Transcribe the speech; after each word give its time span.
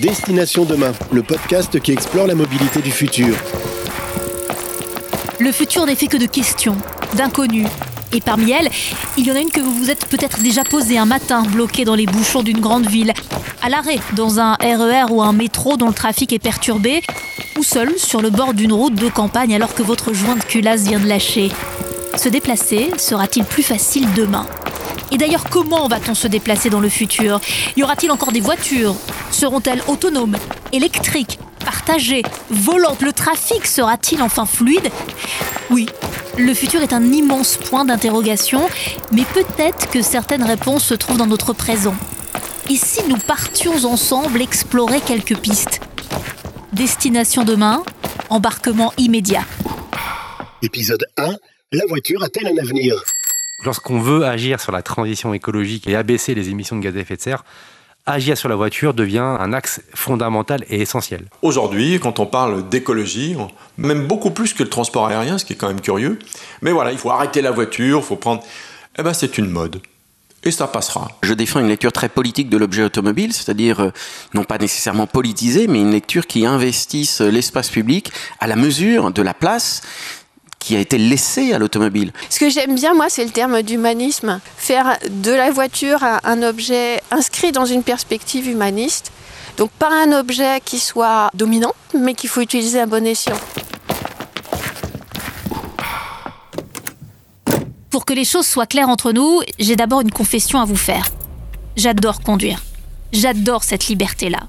Destination 0.00 0.64
Demain, 0.64 0.92
le 1.12 1.22
podcast 1.22 1.78
qui 1.78 1.92
explore 1.92 2.26
la 2.26 2.34
mobilité 2.34 2.80
du 2.80 2.90
futur. 2.90 3.36
Le 5.38 5.52
futur 5.52 5.84
n'est 5.84 5.94
fait 5.94 6.06
que 6.06 6.16
de 6.16 6.24
questions, 6.24 6.76
d'inconnus. 7.16 7.68
Et 8.14 8.22
parmi 8.22 8.50
elles, 8.52 8.70
il 9.18 9.26
y 9.26 9.30
en 9.30 9.34
a 9.34 9.40
une 9.40 9.50
que 9.50 9.60
vous 9.60 9.74
vous 9.74 9.90
êtes 9.90 10.06
peut-être 10.06 10.40
déjà 10.40 10.64
posée 10.64 10.96
un 10.96 11.04
matin, 11.04 11.42
bloqué 11.42 11.84
dans 11.84 11.94
les 11.94 12.06
bouchons 12.06 12.42
d'une 12.42 12.60
grande 12.60 12.86
ville, 12.86 13.12
à 13.60 13.68
l'arrêt, 13.68 13.98
dans 14.14 14.40
un 14.40 14.54
RER 14.54 15.10
ou 15.10 15.20
un 15.22 15.34
métro 15.34 15.76
dont 15.76 15.88
le 15.88 15.94
trafic 15.94 16.32
est 16.32 16.38
perturbé, 16.38 17.02
ou 17.58 17.62
seul 17.62 17.98
sur 17.98 18.22
le 18.22 18.30
bord 18.30 18.54
d'une 18.54 18.72
route 18.72 18.94
de 18.94 19.08
campagne 19.10 19.54
alors 19.54 19.74
que 19.74 19.82
votre 19.82 20.14
joint 20.14 20.36
de 20.36 20.42
culasse 20.42 20.84
vient 20.84 20.98
de 21.00 21.08
lâcher. 21.08 21.50
Se 22.16 22.30
déplacer 22.30 22.90
sera-t-il 22.96 23.44
plus 23.44 23.62
facile 23.62 24.06
demain? 24.16 24.46
Et 25.10 25.18
d'ailleurs, 25.18 25.44
comment 25.50 25.88
va-t-on 25.88 26.14
se 26.14 26.28
déplacer 26.28 26.70
dans 26.70 26.80
le 26.80 26.88
futur? 26.88 27.40
Y 27.76 27.82
aura-t-il 27.82 28.10
encore 28.12 28.32
des 28.32 28.40
voitures? 28.40 28.94
Seront-elles 29.30 29.82
autonomes, 29.88 30.36
électriques, 30.72 31.38
partagées, 31.64 32.22
volantes? 32.50 33.02
Le 33.02 33.12
trafic 33.12 33.66
sera-t-il 33.66 34.22
enfin 34.22 34.46
fluide? 34.46 34.90
Oui, 35.70 35.86
le 36.38 36.54
futur 36.54 36.82
est 36.82 36.92
un 36.92 37.12
immense 37.12 37.56
point 37.56 37.84
d'interrogation, 37.84 38.62
mais 39.12 39.24
peut-être 39.34 39.90
que 39.90 40.02
certaines 40.02 40.44
réponses 40.44 40.84
se 40.84 40.94
trouvent 40.94 41.18
dans 41.18 41.26
notre 41.26 41.52
présent. 41.52 41.94
Et 42.68 42.76
si 42.76 43.02
nous 43.08 43.16
partions 43.18 43.84
ensemble 43.84 44.40
explorer 44.40 45.00
quelques 45.00 45.36
pistes? 45.36 45.80
Destination 46.72 47.44
demain, 47.44 47.82
embarquement 48.28 48.92
immédiat. 48.96 49.44
Épisode 50.62 51.04
1 51.16 51.34
La 51.72 51.84
voiture 51.88 52.22
a-t-elle 52.22 52.46
un 52.46 52.62
avenir? 52.62 53.02
Lorsqu'on 53.64 54.00
veut 54.00 54.24
agir 54.24 54.58
sur 54.60 54.72
la 54.72 54.82
transition 54.82 55.34
écologique 55.34 55.86
et 55.86 55.94
abaisser 55.94 56.34
les 56.34 56.48
émissions 56.48 56.76
de 56.76 56.82
gaz 56.82 56.96
à 56.96 57.00
effet 57.00 57.16
de 57.16 57.20
serre, 57.20 57.44
agir 58.06 58.38
sur 58.38 58.48
la 58.48 58.56
voiture 58.56 58.94
devient 58.94 59.18
un 59.18 59.52
axe 59.52 59.82
fondamental 59.94 60.64
et 60.70 60.80
essentiel. 60.80 61.26
Aujourd'hui, 61.42 62.00
quand 62.00 62.18
on 62.20 62.26
parle 62.26 62.68
d'écologie, 62.68 63.36
même 63.76 64.06
beaucoup 64.06 64.30
plus 64.30 64.54
que 64.54 64.62
le 64.62 64.70
transport 64.70 65.06
aérien, 65.06 65.36
ce 65.36 65.44
qui 65.44 65.52
est 65.52 65.56
quand 65.56 65.68
même 65.68 65.82
curieux, 65.82 66.18
mais 66.62 66.72
voilà, 66.72 66.92
il 66.92 66.98
faut 66.98 67.10
arrêter 67.10 67.42
la 67.42 67.50
voiture, 67.50 67.98
il 67.98 68.04
faut 68.04 68.16
prendre... 68.16 68.42
Eh 68.98 69.02
ben 69.02 69.12
c'est 69.12 69.38
une 69.38 69.50
mode 69.50 69.80
et 70.42 70.50
ça 70.50 70.66
passera. 70.66 71.08
Je 71.22 71.34
défends 71.34 71.60
une 71.60 71.68
lecture 71.68 71.92
très 71.92 72.08
politique 72.08 72.48
de 72.48 72.56
l'objet 72.56 72.82
automobile, 72.82 73.32
c'est-à-dire 73.32 73.80
euh, 73.80 73.90
non 74.34 74.44
pas 74.44 74.58
nécessairement 74.58 75.06
politisée, 75.06 75.66
mais 75.66 75.80
une 75.80 75.90
lecture 75.90 76.26
qui 76.26 76.46
investisse 76.46 77.20
l'espace 77.20 77.68
public 77.68 78.10
à 78.38 78.46
la 78.46 78.56
mesure 78.56 79.10
de 79.10 79.22
la 79.22 79.34
place 79.34 79.82
qui 80.60 80.76
a 80.76 80.78
été 80.78 80.98
laissée 80.98 81.52
à 81.52 81.58
l'automobile. 81.58 82.12
Ce 82.28 82.38
que 82.38 82.48
j'aime 82.48 82.76
bien, 82.76 82.94
moi, 82.94 83.06
c'est 83.08 83.24
le 83.24 83.30
terme 83.30 83.62
d'humanisme. 83.62 84.40
Faire 84.56 84.98
de 85.10 85.32
la 85.32 85.50
voiture 85.50 86.04
un 86.22 86.42
objet 86.44 87.00
inscrit 87.10 87.50
dans 87.50 87.64
une 87.64 87.82
perspective 87.82 88.46
humaniste. 88.46 89.10
Donc 89.56 89.70
pas 89.72 89.90
un 89.90 90.12
objet 90.12 90.60
qui 90.64 90.78
soit 90.78 91.30
dominant, 91.34 91.74
mais 91.98 92.14
qu'il 92.14 92.30
faut 92.30 92.40
utiliser 92.40 92.78
à 92.78 92.86
bon 92.86 93.04
escient. 93.04 93.36
Pour 97.90 98.04
que 98.04 98.12
les 98.12 98.24
choses 98.24 98.46
soient 98.46 98.66
claires 98.66 98.88
entre 98.88 99.12
nous, 99.12 99.40
j'ai 99.58 99.74
d'abord 99.74 100.02
une 100.02 100.12
confession 100.12 100.60
à 100.60 100.64
vous 100.64 100.76
faire. 100.76 101.08
J'adore 101.76 102.20
conduire. 102.20 102.62
J'adore 103.12 103.64
cette 103.64 103.88
liberté-là. 103.88 104.40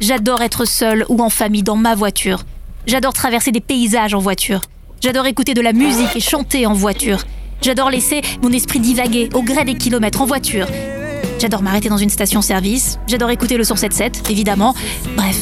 J'adore 0.00 0.40
être 0.40 0.64
seule 0.64 1.04
ou 1.08 1.20
en 1.20 1.28
famille 1.28 1.62
dans 1.62 1.76
ma 1.76 1.94
voiture. 1.94 2.44
J'adore 2.86 3.12
traverser 3.12 3.52
des 3.52 3.60
paysages 3.60 4.14
en 4.14 4.18
voiture. 4.18 4.62
J'adore 5.00 5.24
écouter 5.26 5.54
de 5.54 5.62
la 5.62 5.72
musique 5.72 6.14
et 6.14 6.20
chanter 6.20 6.66
en 6.66 6.74
voiture. 6.74 7.24
J'adore 7.62 7.88
laisser 7.88 8.20
mon 8.42 8.52
esprit 8.52 8.80
divaguer 8.80 9.30
au 9.32 9.42
gré 9.42 9.64
des 9.64 9.74
kilomètres 9.74 10.20
en 10.20 10.26
voiture. 10.26 10.66
J'adore 11.38 11.62
m'arrêter 11.62 11.88
dans 11.88 11.96
une 11.96 12.10
station-service. 12.10 12.98
J'adore 13.06 13.30
écouter 13.30 13.56
le 13.56 13.64
177, 13.64 14.28
évidemment. 14.28 14.74
Bref, 15.16 15.38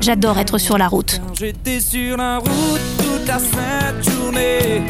j'adore 0.00 0.38
être 0.38 0.56
sur 0.56 0.78
la 0.78 0.88
route. 0.88 1.20
J'étais 1.38 1.78
sur 1.78 2.16
la 2.16 2.38
route 2.38 2.80
toute 2.96 3.26
la 3.26 3.38
sainte 3.38 4.10
journée. 4.10 4.82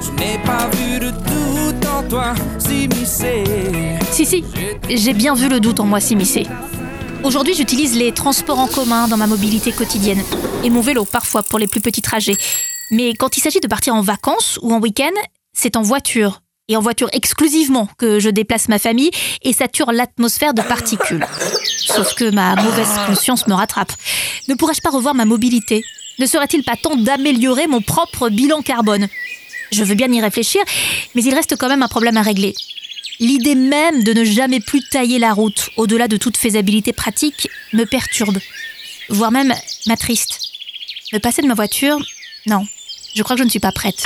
Je 0.00 0.10
n'ai 0.12 0.38
pas 0.38 0.70
vu 0.70 0.98
de 0.98 1.10
doute 1.10 1.86
en 1.86 2.02
toi 2.08 2.34
s'immiscer. 2.58 3.44
Si, 4.10 4.24
si, 4.24 4.42
j'ai 4.88 5.12
bien 5.12 5.34
vu 5.34 5.50
le 5.50 5.60
doute 5.60 5.80
en 5.80 5.84
moi 5.84 6.00
s'immiscer. 6.00 6.46
Aujourd'hui, 7.24 7.52
j'utilise 7.52 7.94
les 7.94 8.12
transports 8.12 8.58
en 8.58 8.68
commun 8.68 9.06
dans 9.06 9.18
ma 9.18 9.26
mobilité 9.26 9.70
quotidienne 9.70 10.22
et 10.64 10.70
mon 10.70 10.80
vélo 10.80 11.04
parfois 11.04 11.42
pour 11.42 11.58
les 11.58 11.66
plus 11.66 11.82
petits 11.82 12.00
trajets. 12.00 12.36
Mais 12.90 13.14
quand 13.14 13.36
il 13.36 13.40
s'agit 13.40 13.60
de 13.60 13.68
partir 13.68 13.94
en 13.94 14.02
vacances 14.02 14.58
ou 14.62 14.72
en 14.72 14.80
week-end, 14.80 15.12
c'est 15.52 15.76
en 15.76 15.82
voiture 15.82 16.42
et 16.68 16.76
en 16.76 16.80
voiture 16.80 17.08
exclusivement 17.12 17.88
que 17.98 18.20
je 18.20 18.30
déplace 18.30 18.68
ma 18.68 18.78
famille 18.78 19.10
et 19.42 19.52
sature 19.52 19.92
l'atmosphère 19.92 20.54
de 20.54 20.62
particules. 20.62 21.26
Sauf 21.66 22.14
que 22.14 22.30
ma 22.30 22.54
mauvaise 22.54 22.88
conscience 23.06 23.46
me 23.48 23.54
rattrape. 23.54 23.92
Ne 24.48 24.54
pourrais-je 24.54 24.80
pas 24.80 24.90
revoir 24.90 25.14
ma 25.14 25.24
mobilité? 25.24 25.84
Ne 26.20 26.26
serait-il 26.26 26.62
pas 26.62 26.76
temps 26.76 26.96
d'améliorer 26.96 27.66
mon 27.66 27.80
propre 27.80 28.28
bilan 28.28 28.62
carbone? 28.62 29.08
Je 29.72 29.84
veux 29.84 29.94
bien 29.94 30.12
y 30.12 30.20
réfléchir, 30.20 30.60
mais 31.14 31.22
il 31.22 31.34
reste 31.34 31.56
quand 31.56 31.68
même 31.68 31.82
un 31.82 31.88
problème 31.88 32.16
à 32.16 32.22
régler. 32.22 32.54
L'idée 33.18 33.54
même 33.54 34.02
de 34.02 34.12
ne 34.12 34.24
jamais 34.24 34.60
plus 34.60 34.82
tailler 34.90 35.18
la 35.18 35.32
route, 35.32 35.70
au-delà 35.76 36.08
de 36.08 36.16
toute 36.16 36.36
faisabilité 36.36 36.92
pratique, 36.92 37.48
me 37.72 37.84
perturbe, 37.84 38.38
voire 39.08 39.30
même 39.30 39.54
m'attriste. 39.86 40.40
Me 41.12 41.18
passer 41.18 41.42
de 41.42 41.46
ma 41.46 41.54
voiture, 41.54 41.98
non, 42.46 42.66
je 43.14 43.22
crois 43.22 43.36
que 43.36 43.40
je 43.40 43.44
ne 43.44 43.50
suis 43.50 43.60
pas 43.60 43.72
prête. 43.72 44.02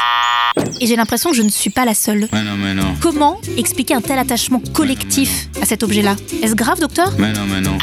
Et 0.81 0.87
j'ai 0.87 0.97
l'impression 0.97 1.31
que 1.31 1.37
je 1.37 1.43
ne 1.43 1.49
suis 1.49 1.71
pas 1.71 1.85
la 1.85 1.95
seule. 1.95 2.29
Mais 2.33 2.43
non, 2.43 2.57
mais 2.57 2.75
non. 2.75 2.95
Comment 3.01 3.41
expliquer 3.57 3.95
un 3.95 4.01
tel 4.01 4.19
attachement 4.19 4.63
collectif 4.73 5.49
à 5.61 5.67
cet 5.67 5.83
objet-là? 5.83 6.17
Est-ce 6.43 6.55
grave, 6.55 6.81
docteur? 6.81 7.13
Mais 7.19 7.33
non, 7.33 7.45
mais 7.47 7.61
non. 7.61 7.77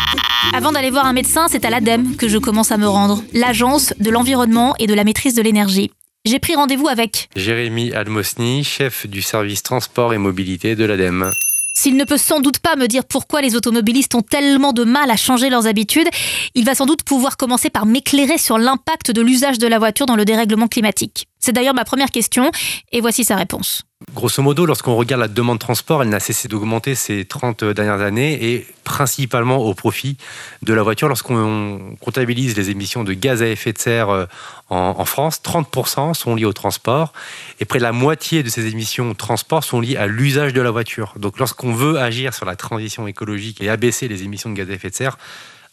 Avant 0.53 0.71
d'aller 0.71 0.89
voir 0.89 1.05
un 1.05 1.13
médecin, 1.13 1.47
c'est 1.49 1.65
à 1.65 1.69
l'ADEME 1.69 2.15
que 2.15 2.27
je 2.27 2.37
commence 2.37 2.71
à 2.71 2.77
me 2.77 2.87
rendre, 2.87 3.23
l'Agence 3.33 3.93
de 3.99 4.09
l'environnement 4.09 4.73
et 4.79 4.87
de 4.87 4.93
la 4.93 5.03
maîtrise 5.03 5.35
de 5.35 5.41
l'énergie. 5.41 5.91
J'ai 6.23 6.39
pris 6.39 6.55
rendez-vous 6.55 6.87
avec 6.87 7.29
Jérémy 7.35 7.93
Almosny, 7.93 8.63
chef 8.63 9.07
du 9.07 9.21
service 9.21 9.63
transport 9.63 10.13
et 10.13 10.17
mobilité 10.17 10.75
de 10.75 10.85
l'ADEME. 10.85 11.31
S'il 11.73 11.95
ne 11.95 12.03
peut 12.03 12.17
sans 12.17 12.41
doute 12.41 12.59
pas 12.59 12.75
me 12.75 12.87
dire 12.87 13.05
pourquoi 13.05 13.41
les 13.41 13.55
automobilistes 13.55 14.13
ont 14.15 14.21
tellement 14.21 14.73
de 14.73 14.83
mal 14.83 15.09
à 15.09 15.15
changer 15.15 15.49
leurs 15.49 15.67
habitudes, 15.67 16.09
il 16.53 16.65
va 16.65 16.75
sans 16.75 16.85
doute 16.85 17.03
pouvoir 17.03 17.37
commencer 17.37 17.69
par 17.69 17.85
m'éclairer 17.85 18.37
sur 18.37 18.57
l'impact 18.57 19.11
de 19.11 19.21
l'usage 19.21 19.57
de 19.57 19.67
la 19.67 19.79
voiture 19.79 20.05
dans 20.05 20.15
le 20.15 20.25
dérèglement 20.25 20.67
climatique. 20.67 21.27
C'est 21.39 21.53
d'ailleurs 21.53 21.73
ma 21.73 21.85
première 21.85 22.11
question, 22.11 22.51
et 22.91 23.01
voici 23.01 23.23
sa 23.23 23.35
réponse. 23.35 23.83
Grosso 24.13 24.43
modo, 24.43 24.65
lorsqu'on 24.65 24.95
regarde 24.97 25.21
la 25.21 25.29
demande 25.29 25.55
de 25.55 25.61
transport, 25.61 26.03
elle 26.03 26.09
n'a 26.09 26.19
cessé 26.19 26.49
d'augmenter 26.49 26.95
ces 26.95 27.23
30 27.23 27.63
dernières 27.63 28.01
années 28.01 28.53
et 28.53 28.67
principalement 28.83 29.59
au 29.59 29.73
profit 29.73 30.17
de 30.63 30.73
la 30.73 30.83
voiture. 30.83 31.07
Lorsqu'on 31.07 31.95
comptabilise 32.01 32.57
les 32.57 32.69
émissions 32.71 33.05
de 33.05 33.13
gaz 33.13 33.41
à 33.41 33.47
effet 33.47 33.71
de 33.71 33.77
serre 33.77 34.09
euh, 34.09 34.25
en, 34.69 35.05
France, 35.05 35.41
30% 35.41 36.13
sont 36.13 36.35
liées 36.35 36.43
au 36.43 36.51
transport 36.51 37.13
et 37.61 37.65
près 37.65 37.79
de 37.79 37.83
la 37.83 37.93
moitié 37.93 38.43
de 38.43 38.49
ces 38.49 38.67
émissions 38.67 39.13
transport 39.13 39.63
sont 39.63 39.79
liées 39.79 39.95
à 39.95 40.07
l'usage 40.07 40.51
de 40.51 40.61
la 40.61 40.71
voiture. 40.71 41.13
Donc 41.17 41.39
lorsqu'on 41.39 41.73
veut 41.73 41.97
agir 41.97 42.33
sur 42.33 42.45
la 42.45 42.57
transition 42.57 43.07
écologique 43.07 43.61
et 43.61 43.69
abaisser 43.69 44.09
les 44.09 44.23
émissions 44.23 44.49
de 44.49 44.55
gaz 44.55 44.69
à 44.69 44.73
effet 44.73 44.89
de 44.89 44.95
serre, 44.95 45.17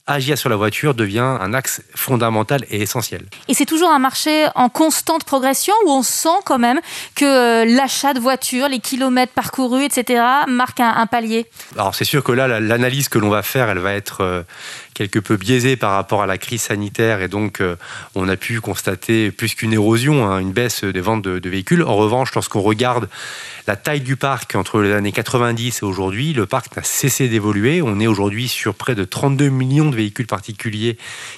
agir 0.09 0.37
sur 0.39 0.49
la 0.49 0.57
voiture 0.57 0.95
devient 0.95 1.37
un 1.41 1.55
axe 1.55 1.83
fondamental 1.95 2.65
et 2.71 2.83
essentiel. 2.83 3.27
Et 3.47 3.55
c'est 3.55 3.67
toujours 3.67 3.91
un 3.91 3.99
marché 3.99 4.47
en 4.55 4.69
constante 4.69 5.25
progression 5.25 5.75
où 5.87 5.91
on 5.91 6.03
sent 6.03 6.41
quand 6.45 6.59
même 6.59 6.81
que 7.15 7.25
euh, 7.25 7.65
l'achat 7.65 8.15
de 8.15 8.21
voitures, 8.21 8.69
les 8.69 8.81
kilomètres 8.81 9.33
parcourus, 9.33 9.85
etc., 9.85 10.23
marque 10.49 10.81
un, 10.81 11.07
palier? 11.07 11.47
Alors 11.77 11.95
c'est 11.95 12.05
sûr 12.05 12.25
que 12.25 12.33
là, 12.33 12.49
l'analyse 12.61 13.09
que 13.09 13.19
l'on 13.19 13.31
va 13.31 13.43
faire, 13.43 13.69
elle 13.69 13.79
va 13.79 13.93
être 13.95 14.23
euh, 14.23 14.43
quelque 14.99 15.21
peu 15.21 15.37
biaisé 15.37 15.77
par 15.77 15.93
rapport 15.93 16.23
à 16.23 16.27
la 16.27 16.39
crise 16.39 16.63
sanitaire 16.63 17.23
et 17.23 17.29
donc 17.29 17.61
euh, 17.61 17.77
on 18.17 18.29
a 18.29 18.37
pu 18.37 18.61
constater 18.61 19.31
plus 19.31 19.55
qu'une 19.55 19.73
érosion, 19.73 20.27
hein, 20.27 20.41
une 20.41 20.53
baisse 20.53 20.83
des 20.83 21.01
ventes 21.01 21.23
de, 21.23 21.49
véhicules. 21.49 21.85
En 21.85 21.95
revanche, 21.95 22.35
lorsqu'on 22.35 22.63
regarde 22.63 23.09
la 23.69 23.77
taille 23.77 24.01
du 24.01 24.17
parc 24.17 24.57
entre 24.57 24.81
les 24.81 24.93
années 24.93 25.13
90 25.13 25.83
et 25.83 25.85
aujourd'hui, 25.85 26.33
le 26.33 26.47
parc 26.47 26.77
n'a 26.77 26.83
cessé 26.83 27.29
d'évoluer. 27.29 27.81
On 27.81 28.01
est 28.01 28.09
aujourd'hui 28.09 28.49
sur 28.49 28.75
près 28.75 28.97
de 28.97 29.05
32 29.05 29.49
millions 29.51 29.89
de 29.89 29.97
véhicules 29.99 30.27
particuliers 30.27 30.97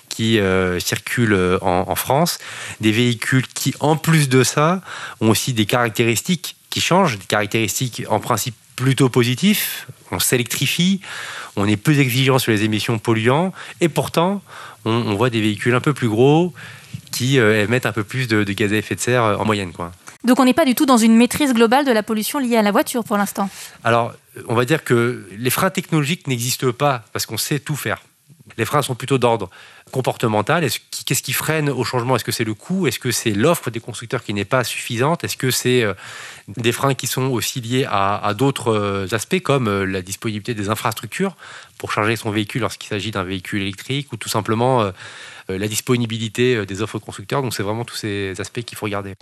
qui 0.08 0.38
euh, 0.38 0.78
circulent 0.78 1.32
euh, 1.32 1.58
en, 1.62 1.84
en 1.88 1.94
France. 1.96 2.38
Des 2.80 2.92
véhicules 2.92 3.46
qui, 3.46 3.74
en 3.80 3.96
plus 3.96 4.28
de 4.28 4.42
ça, 4.44 4.82
ont 5.20 5.30
aussi 5.30 5.52
des 5.52 5.66
caractéristiques 5.66 6.56
qui 6.70 6.80
changent, 6.80 7.18
des 7.18 7.26
caractéristiques 7.26 8.04
en 8.08 8.20
principe 8.20 8.54
plutôt 8.76 9.08
positifs. 9.08 9.86
On 10.10 10.18
s'électrifie, 10.18 11.00
on 11.56 11.66
est 11.66 11.76
plus 11.76 11.98
exigeant 11.98 12.38
sur 12.38 12.52
les 12.52 12.62
émissions 12.64 12.98
polluantes, 12.98 13.52
et 13.80 13.88
pourtant, 13.88 14.42
on, 14.84 15.14
voit 15.14 15.30
des 15.30 15.40
véhicules 15.40 15.74
un 15.74 15.80
peu 15.80 15.92
plus 15.92 16.08
gros 16.08 16.54
qui 17.12 17.38
euh, 17.38 17.64
émettent 17.64 17.86
un 17.86 17.92
peu 17.92 18.04
plus 18.04 18.28
de, 18.28 18.42
gaz 18.44 18.72
à 18.72 18.76
effet 18.76 18.94
de 18.94 19.00
serre 19.00 19.22
en 19.38 19.44
moyenne. 19.44 19.72
Quoi. 19.72 19.92
Donc 20.24 20.38
on 20.38 20.44
n'est 20.44 20.54
pas 20.54 20.64
du 20.64 20.74
tout 20.74 20.86
dans 20.86 20.98
une 20.98 21.16
maîtrise 21.16 21.52
globale 21.54 21.84
de 21.84 21.92
la 21.92 22.02
pollution 22.02 22.38
liée 22.38 22.56
à 22.56 22.62
la 22.62 22.72
voiture 22.72 23.04
pour 23.04 23.16
l'instant? 23.16 23.48
Alors, 23.84 24.12
on 24.48 24.54
va 24.54 24.64
dire 24.64 24.84
que 24.84 25.26
les 25.36 25.50
freins 25.50 25.70
technologiques 25.70 26.26
n'existent 26.26 26.72
pas 26.72 27.04
parce 27.12 27.26
qu'on 27.26 27.38
sait 27.38 27.58
tout 27.58 27.76
faire. 27.76 28.02
Les 28.56 28.64
freins 28.64 28.82
sont 28.82 28.94
plutôt 28.94 29.18
d'ordre 29.18 29.50
comportemental. 29.90 30.66
Qu'est-ce 31.06 31.22
qui 31.22 31.32
freine 31.32 31.68
au 31.70 31.84
changement? 31.84 32.16
Est-ce 32.16 32.24
que 32.24 32.32
c'est 32.32 32.44
le 32.44 32.54
coût? 32.54 32.86
Est-ce 32.86 32.98
que 32.98 33.10
c'est 33.10 33.32
l'offre 33.32 33.70
des 33.70 33.80
constructeurs 33.80 34.22
qui 34.22 34.34
n'est 34.34 34.44
pas 34.44 34.64
suffisante? 34.64 35.24
Est-ce 35.24 35.36
que 35.36 35.50
c'est 35.50 35.82
euh, 35.82 35.94
des 36.48 36.72
freins 36.72 36.94
qui 36.94 37.06
sont 37.06 37.24
aussi 37.24 37.60
liés 37.60 37.86
à, 37.88 38.32
d'autres 38.36 38.72
euh, 38.72 39.06
aspects 39.12 39.40
comme 39.40 39.68
euh, 39.68 39.84
la 39.84 40.02
disponibilité 40.02 40.54
des 40.54 40.68
infrastructures 40.68 41.36
pour 41.78 41.92
charger 41.92 42.16
son 42.16 42.30
véhicule 42.30 42.60
lorsqu'il 42.60 42.88
s'agit 42.88 43.10
d'un 43.10 43.24
véhicule 43.24 43.62
électrique 43.62 44.12
ou 44.12 44.16
tout 44.16 44.28
simplement 44.28 44.92
la 45.48 45.66
disponibilité 45.66 46.66
des 46.66 46.82
offres 46.82 46.98
constructeurs? 46.98 47.40
Donc 47.40 47.54
c'est 47.54 47.62
vraiment 47.62 47.86
tous 47.86 47.96
ces 47.96 48.38
aspects 48.38 48.60
qu'il 48.60 48.76
faut 48.76 48.84
regarder. 48.84 49.14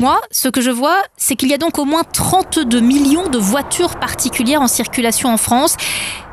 Moi, 0.00 0.18
ce 0.30 0.48
que 0.48 0.62
je 0.62 0.70
vois, 0.70 1.02
c'est 1.18 1.36
qu'il 1.36 1.50
y 1.50 1.54
a 1.54 1.58
donc 1.58 1.78
au 1.78 1.84
moins 1.84 2.04
32 2.04 2.80
millions 2.80 3.28
de 3.28 3.36
voitures 3.36 3.96
particulières 3.96 4.62
en 4.62 4.66
circulation 4.66 5.28
en 5.28 5.36
France. 5.36 5.76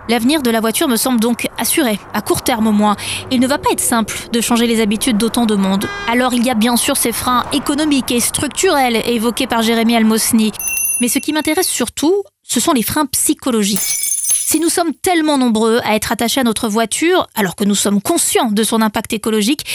L'avenir 0.09 0.42
de 0.42 0.50
la 0.50 0.62
voiture 0.62 0.88
me 0.88 0.95
semble 0.95 1.19
donc 1.19 1.48
assuré, 1.57 2.00
à 2.13 2.21
court 2.21 2.42
terme 2.42 2.68
au 2.68 2.71
moins. 2.71 2.95
Il 3.30 3.42
ne 3.42 3.48
va 3.48 3.57
pas 3.57 3.71
être 3.71 3.81
simple 3.81 4.30
de 4.31 4.39
changer 4.39 4.65
les 4.65 4.80
habitudes 4.80 5.18
d'autant 5.18 5.45
de 5.45 5.56
monde. 5.56 5.86
Alors 6.07 6.33
il 6.33 6.45
y 6.45 6.50
a 6.50 6.54
bien 6.54 6.77
sûr 6.77 6.95
ces 6.95 7.12
freins 7.12 7.45
économiques 7.51 8.12
et 8.12 8.21
structurels 8.21 9.01
évoqués 9.06 9.48
par 9.48 9.63
Jérémy 9.63 9.98
Almosny. 9.98 10.54
Mais 11.01 11.09
ce 11.09 11.19
qui 11.19 11.33
m'intéresse 11.33 11.68
surtout, 11.68 12.24
ce 12.42 12.62
sont 12.62 12.71
les 12.71 12.83
freins 12.83 13.06
psychologiques. 13.07 13.81
Si 13.81 14.62
nous 14.62 14.69
sommes 14.69 14.94
tellement 14.94 15.38
nombreux 15.38 15.81
à 15.83 15.95
être 15.95 16.13
attachés 16.13 16.39
à 16.39 16.45
notre 16.45 16.69
voiture, 16.69 17.27
alors 17.36 17.57
que 17.57 17.65
nous 17.65 17.75
sommes 17.75 18.01
conscients 18.01 18.50
de 18.50 18.63
son 18.63 18.81
impact 18.81 19.12
écologique, 19.12 19.65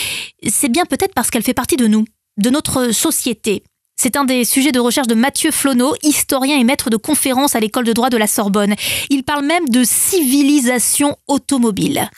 c'est 0.48 0.70
bien 0.70 0.86
peut-être 0.86 1.12
parce 1.12 1.30
qu'elle 1.30 1.42
fait 1.42 1.52
partie 1.52 1.76
de 1.76 1.86
nous, 1.86 2.06
de 2.38 2.48
notre 2.48 2.90
société. 2.92 3.64
C'est 4.02 4.16
un 4.16 4.24
des 4.24 4.44
sujets 4.44 4.72
de 4.72 4.80
recherche 4.80 5.06
de 5.06 5.14
Mathieu 5.14 5.52
Flonneau, 5.52 5.94
historien 6.02 6.58
et 6.58 6.64
maître 6.64 6.90
de 6.90 6.96
conférences 6.96 7.54
à 7.54 7.60
l'école 7.60 7.84
de 7.84 7.92
droit 7.92 8.10
de 8.10 8.16
la 8.16 8.26
Sorbonne. 8.26 8.74
Il 9.10 9.22
parle 9.22 9.44
même 9.44 9.68
de 9.68 9.84
civilisation 9.84 11.16
automobile. 11.28 12.10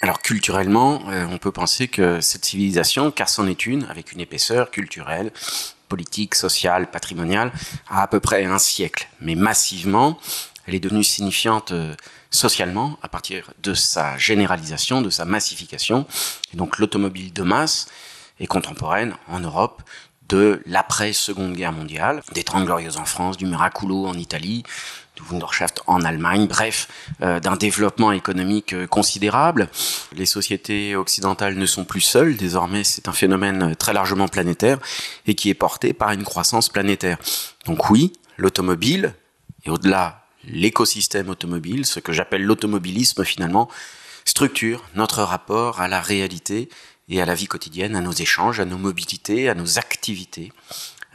Alors 0.00 0.22
culturellement, 0.22 1.02
euh, 1.10 1.26
on 1.30 1.36
peut 1.36 1.52
penser 1.52 1.88
que 1.88 2.22
cette 2.22 2.46
civilisation, 2.46 3.10
car 3.10 3.28
c'en 3.28 3.46
est 3.46 3.66
une, 3.66 3.84
avec 3.90 4.12
une 4.12 4.20
épaisseur 4.20 4.70
culturelle, 4.70 5.30
politique, 5.90 6.34
sociale, 6.34 6.90
patrimoniale, 6.90 7.52
a 7.90 8.00
à 8.00 8.06
peu 8.06 8.20
près 8.20 8.46
un 8.46 8.58
siècle. 8.58 9.06
Mais 9.20 9.34
massivement, 9.34 10.16
elle 10.66 10.74
est 10.74 10.80
devenue 10.80 11.04
signifiante 11.04 11.72
euh, 11.72 11.94
socialement 12.30 12.98
à 13.02 13.08
partir 13.08 13.52
de 13.62 13.74
sa 13.74 14.16
généralisation, 14.16 15.02
de 15.02 15.10
sa 15.10 15.26
massification. 15.26 16.06
Et 16.54 16.56
donc 16.56 16.78
l'automobile 16.78 17.30
de 17.30 17.42
masse 17.42 17.88
est 18.40 18.46
contemporaine 18.46 19.16
en 19.28 19.40
Europe 19.40 19.82
de 20.30 20.62
l'après-seconde 20.64 21.54
guerre 21.54 21.72
mondiale, 21.72 22.22
des 22.32 22.44
Trente 22.44 22.64
Glorieuses 22.64 22.96
en 22.96 23.04
France, 23.04 23.36
du 23.36 23.46
Miraculo 23.46 24.06
en 24.06 24.14
Italie, 24.14 24.62
du 25.16 25.22
Wunderschaft 25.22 25.82
en 25.88 26.02
Allemagne, 26.02 26.46
bref, 26.46 26.88
euh, 27.20 27.40
d'un 27.40 27.56
développement 27.56 28.12
économique 28.12 28.72
euh, 28.72 28.86
considérable. 28.86 29.68
Les 30.12 30.26
sociétés 30.26 30.94
occidentales 30.94 31.56
ne 31.56 31.66
sont 31.66 31.84
plus 31.84 32.00
seules, 32.00 32.36
désormais 32.36 32.84
c'est 32.84 33.08
un 33.08 33.12
phénomène 33.12 33.74
très 33.74 33.92
largement 33.92 34.28
planétaire 34.28 34.78
et 35.26 35.34
qui 35.34 35.50
est 35.50 35.54
porté 35.54 35.92
par 35.92 36.12
une 36.12 36.22
croissance 36.22 36.68
planétaire. 36.68 37.18
Donc 37.66 37.90
oui, 37.90 38.12
l'automobile, 38.36 39.14
et 39.64 39.70
au-delà 39.70 40.24
l'écosystème 40.44 41.28
automobile, 41.28 41.84
ce 41.84 41.98
que 41.98 42.12
j'appelle 42.12 42.44
l'automobilisme 42.44 43.24
finalement, 43.24 43.68
structure 44.24 44.84
notre 44.94 45.22
rapport 45.22 45.80
à 45.80 45.88
la 45.88 46.00
réalité 46.00 46.68
et 47.10 47.20
à 47.20 47.26
la 47.26 47.34
vie 47.34 47.46
quotidienne, 47.46 47.96
à 47.96 48.00
nos 48.00 48.12
échanges, 48.12 48.60
à 48.60 48.64
nos 48.64 48.78
mobilités, 48.78 49.48
à 49.48 49.54
nos 49.54 49.78
activités 49.78 50.52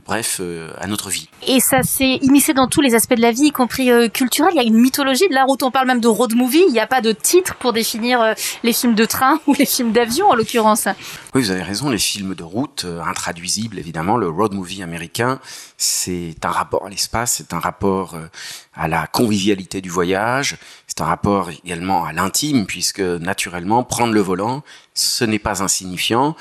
bref, 0.06 0.38
euh, 0.40 0.72
à 0.78 0.88
notre 0.88 1.10
vie. 1.10 1.30
Et 1.48 1.60
ça 1.60 1.82
s'est 1.84 2.20
immiscé 2.22 2.54
dans 2.54 2.68
tous 2.68 2.82
les 2.82 2.96
aspects 2.96 3.16
de 3.16 3.22
la 3.22 3.32
vie, 3.32 3.46
y 3.46 3.52
compris 3.52 3.90
euh, 3.90 4.08
culturel. 4.08 4.52
Il 4.54 4.58
y 4.58 4.60
a 4.60 4.64
une 4.64 4.78
mythologie 4.78 5.28
de 5.28 5.34
la 5.34 5.44
route. 5.44 5.64
On 5.64 5.72
parle 5.72 5.88
même 5.88 6.00
de 6.00 6.08
road 6.08 6.34
movie. 6.36 6.64
Il 6.68 6.74
n'y 6.74 6.80
a 6.80 6.88
pas 6.88 7.02
de 7.02 7.12
titre 7.12 7.56
pour 7.56 7.74
définir 7.74 8.22
euh, 8.22 8.34
les 8.64 8.74
films 8.74 8.96
de 8.96 9.06
train 9.06 9.40
ou 9.48 9.54
les 9.56 9.66
films 9.66 9.92
d'avion, 9.92 10.30
en 10.30 10.36
l'occurrence. 10.36 10.88
Oui, 11.34 11.42
vous 11.42 11.52
avez 11.52 11.64
raison. 11.64 11.90
Les 11.90 11.98
films 11.98 12.36
de 12.36 12.44
route, 12.44 12.86
intraduisibles, 13.06 13.80
évidemment. 13.80 14.18
Le 14.18 14.30
road 14.30 14.54
movie 14.54 14.84
américain, 14.84 15.40
c'est 15.78 16.36
un 16.44 16.50
rapport 16.50 16.86
à 16.86 16.90
l'espace, 16.90 17.34
c'est 17.38 17.54
un 17.54 17.60
rapport 17.60 18.16
à 18.76 18.88
la 18.88 19.08
convivialité 19.08 19.82
du 19.82 19.90
voyage, 19.90 20.58
c'est 20.88 21.02
un 21.02 21.06
rapport 21.06 21.50
également 21.50 22.06
à 22.06 22.14
l'intime, 22.14 22.66
puisque 22.66 23.00
naturellement, 23.00 23.84
prendre 23.84 24.14
le 24.14 24.22
volant, 24.22 24.64
ce 24.94 25.26
n'est 25.26 25.40
pas 25.40 25.64
insignifiant. 25.64 26.36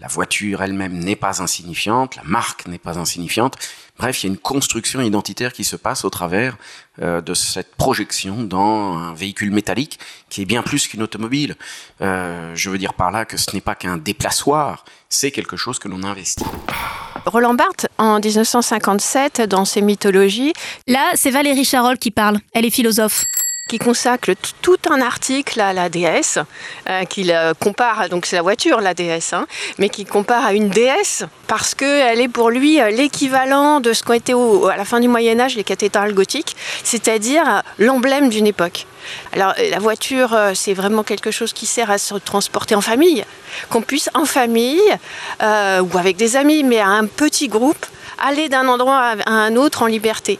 La 0.00 0.08
voiture 0.08 0.62
elle-même 0.62 0.98
n'est 0.98 1.16
pas 1.16 1.42
insignifiante, 1.42 2.16
la 2.16 2.22
marque 2.24 2.66
n'est 2.66 2.78
pas 2.78 2.98
insignifiante. 2.98 3.56
Bref, 3.98 4.22
il 4.22 4.26
y 4.26 4.30
a 4.30 4.32
une 4.32 4.38
construction 4.38 5.00
identitaire 5.00 5.52
qui 5.52 5.64
se 5.64 5.74
passe 5.74 6.04
au 6.04 6.10
travers 6.10 6.56
euh, 7.02 7.20
de 7.20 7.34
cette 7.34 7.74
projection 7.74 8.44
dans 8.44 8.96
un 8.96 9.12
véhicule 9.12 9.50
métallique 9.50 9.98
qui 10.28 10.42
est 10.42 10.44
bien 10.44 10.62
plus 10.62 10.86
qu'une 10.86 11.02
automobile. 11.02 11.56
Euh, 12.00 12.54
je 12.54 12.70
veux 12.70 12.78
dire 12.78 12.94
par 12.94 13.10
là 13.10 13.24
que 13.24 13.36
ce 13.36 13.52
n'est 13.54 13.60
pas 13.60 13.74
qu'un 13.74 13.96
déplaçoir, 13.96 14.84
c'est 15.08 15.32
quelque 15.32 15.56
chose 15.56 15.80
que 15.80 15.88
l'on 15.88 16.04
investit. 16.04 16.44
Roland 17.26 17.54
Barthes, 17.54 17.88
en 17.98 18.20
1957, 18.20 19.42
dans 19.42 19.64
ses 19.64 19.82
mythologies. 19.82 20.52
Là, 20.86 21.10
c'est 21.14 21.30
Valérie 21.30 21.64
Charol 21.64 21.98
qui 21.98 22.10
parle. 22.10 22.38
Elle 22.54 22.64
est 22.64 22.70
philosophe 22.70 23.24
qui 23.68 23.78
consacre 23.78 24.32
tout 24.62 24.78
un 24.90 25.00
article 25.00 25.60
à 25.60 25.72
la 25.72 25.88
déesse, 25.88 26.38
euh, 26.88 27.04
qu'il 27.04 27.36
compare, 27.60 28.08
donc 28.08 28.26
c'est 28.26 28.36
la 28.36 28.42
voiture 28.42 28.80
la 28.80 28.94
déesse, 28.94 29.34
hein, 29.34 29.46
mais 29.78 29.90
qui 29.90 30.04
compare 30.04 30.46
à 30.46 30.54
une 30.54 30.70
déesse 30.70 31.24
parce 31.46 31.74
qu'elle 31.74 32.20
est 32.20 32.28
pour 32.28 32.50
lui 32.50 32.80
euh, 32.80 32.90
l'équivalent 32.90 33.80
de 33.80 33.92
ce 33.92 34.02
qu'ont 34.02 34.14
été 34.14 34.32
à 34.32 34.76
la 34.76 34.84
fin 34.84 35.00
du 35.00 35.08
Moyen 35.08 35.38
Âge 35.38 35.54
les 35.54 35.64
cathédrales 35.64 36.14
gothiques, 36.14 36.56
c'est-à-dire 36.82 37.44
euh, 37.46 37.60
l'emblème 37.78 38.30
d'une 38.30 38.46
époque. 38.46 38.86
Alors 39.32 39.54
la 39.70 39.78
voiture, 39.78 40.36
c'est 40.54 40.74
vraiment 40.74 41.02
quelque 41.02 41.30
chose 41.30 41.54
qui 41.54 41.64
sert 41.64 41.90
à 41.90 41.96
se 41.96 42.14
transporter 42.16 42.74
en 42.74 42.82
famille, 42.82 43.24
qu'on 43.70 43.80
puisse 43.80 44.10
en 44.12 44.26
famille 44.26 44.82
ou 45.40 45.98
avec 45.98 46.16
des 46.16 46.36
amis, 46.36 46.62
mais 46.62 46.78
à 46.78 46.88
un 46.88 47.06
petit 47.06 47.48
groupe, 47.48 47.86
aller 48.20 48.48
d'un 48.48 48.68
endroit 48.68 49.14
à 49.26 49.30
un 49.30 49.56
autre 49.56 49.82
en 49.82 49.86
liberté. 49.86 50.38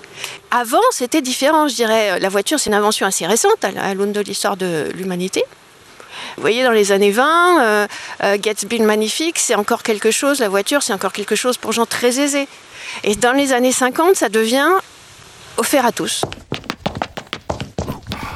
Avant, 0.51 0.81
c'était 0.91 1.23
différent, 1.23 1.69
je 1.69 1.75
dirais. 1.75 2.19
La 2.21 2.29
voiture, 2.29 2.59
c'est 2.59 2.71
une 2.71 2.75
invention 2.75 3.07
assez 3.07 3.27
récente 3.27 3.65
à 3.65 3.95
l'aune 3.95 4.13
de 4.13 4.21
l'histoire 4.21 4.57
de 4.57 4.91
l'humanité. 4.95 5.45
Vous 6.37 6.43
voyez, 6.43 6.63
dans 6.63 6.73
les 6.73 6.93
années 6.93 7.11
20, 7.11 7.61
euh, 7.61 7.87
euh, 8.25 8.37
magnifique, 8.81 9.39
c'est 9.39 9.55
encore 9.55 9.83
quelque 9.83 10.11
chose, 10.11 10.41
la 10.41 10.49
voiture, 10.49 10.83
c'est 10.83 10.93
encore 10.93 11.13
quelque 11.13 11.35
chose 11.35 11.57
pour 11.57 11.73
gens 11.73 11.87
très 11.87 12.21
aisés. 12.21 12.49
Et 13.05 13.17
dans 13.17 13.33
les 13.33 13.53
années 13.53 13.73
50, 13.73 14.17
ça 14.17 14.29
devient 14.29 14.69
offert 15.57 15.85
à 15.85 15.93
tous. 15.93 16.23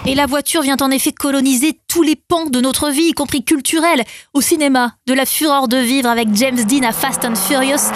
Et 0.05 0.17
la 0.17 0.27
voiture 0.27 0.63
vient 0.63 0.77
en 0.81 0.91
effet 0.91 1.13
coloniser 1.13 1.79
tous 1.87 2.03
les 2.03 2.17
pans 2.17 2.47
de 2.47 2.61
notre 2.61 2.91
vie, 2.91 3.05
y 3.05 3.13
compris 3.13 3.45
culturelle, 3.45 4.03
au 4.35 4.41
cinéma, 4.41 4.95
de 5.07 5.15
la 5.15 5.25
fureur 5.25 5.69
de 5.69 5.77
vivre 5.77 6.09
avec 6.09 6.29
James 6.35 6.65
Dean 6.65 6.83
à 6.83 6.93
Fast 6.93 7.25
and 7.25 7.37
Furious 7.37 7.93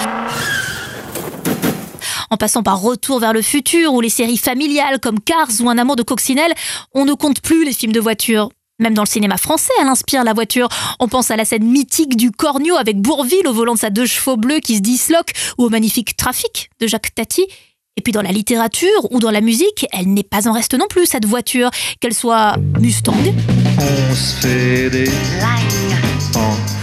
en 2.31 2.37
passant 2.37 2.63
par 2.63 2.81
Retour 2.81 3.21
vers 3.21 3.33
le 3.33 3.43
futur 3.43 3.95
ou 3.95 4.01
les 4.01 4.09
séries 4.09 4.39
familiales 4.39 5.01
comme 5.01 5.21
Cars 5.21 5.49
ou 5.61 5.69
Un 5.69 5.79
amour 5.79 5.97
de 5.97 6.03
coccinelle, 6.03 6.53
on 6.95 7.05
ne 7.05 7.15
compte 7.15 7.41
plus 7.41 7.65
les 7.65 7.73
films 7.73 7.93
de 7.93 8.01
voiture. 8.01 8.51
Même 8.79 8.95
dans 8.95 9.03
le 9.03 9.09
cinéma 9.09 9.39
français, 9.39 9.73
elle 9.81 9.89
inspire 9.89 10.23
la 10.23 10.35
voiture. 10.35 10.69
On 11.01 11.09
pense 11.09 11.31
à 11.31 11.37
la 11.37 11.47
scène 11.47 11.65
mythique 11.65 12.17
du 12.17 12.31
Cornio 12.31 12.77
avec 12.77 13.01
Bourville 13.01 13.47
au 13.47 13.53
volant 13.53 13.75
de 13.75 13.79
sa 13.79 13.91
deux 13.91 14.05
chevaux 14.05 14.37
bleus 14.37 14.61
qui 14.61 14.77
se 14.77 14.81
disloque 14.81 15.33
ou 15.57 15.65
au 15.65 15.69
magnifique 15.71 16.17
Trafic 16.17 16.71
de 16.81 16.87
Jacques 16.87 17.15
Tati. 17.15 17.47
Et 17.97 18.03
puis 18.03 18.13
dans 18.13 18.21
la 18.21 18.33
littérature 18.33 19.11
ou 19.11 19.19
dans 19.19 19.31
la 19.31 19.41
musique, 19.41 19.87
elle 19.93 20.13
n'est 20.13 20.23
pas 20.23 20.47
en 20.47 20.53
reste 20.53 20.75
non 20.75 20.87
plus, 20.91 21.07
cette 21.07 21.25
voiture, 21.25 21.71
qu'elle 22.01 22.13
soit 22.13 22.57
Mustang. 22.79 23.17
On 23.79 24.15
se 24.15 24.35
fait 24.37 24.91
des 24.91 25.11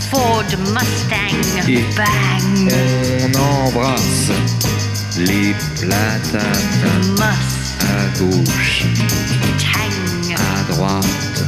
Ford 0.10 0.44
Mustang. 0.58 1.70
Et 1.70 1.84
Bang. 1.96 2.74
On 3.22 3.68
embrasse 3.68 4.32
les 5.18 5.54
platanes 5.80 6.42
à 7.80 8.20
gauche, 8.20 8.86
à 10.36 10.74
droite 10.74 11.44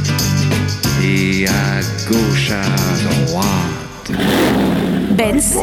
et 1.02 1.46
à 1.48 1.80
gauche 2.08 2.52
à 2.52 3.26
droite. 3.26 4.12
Benz. 5.16 5.54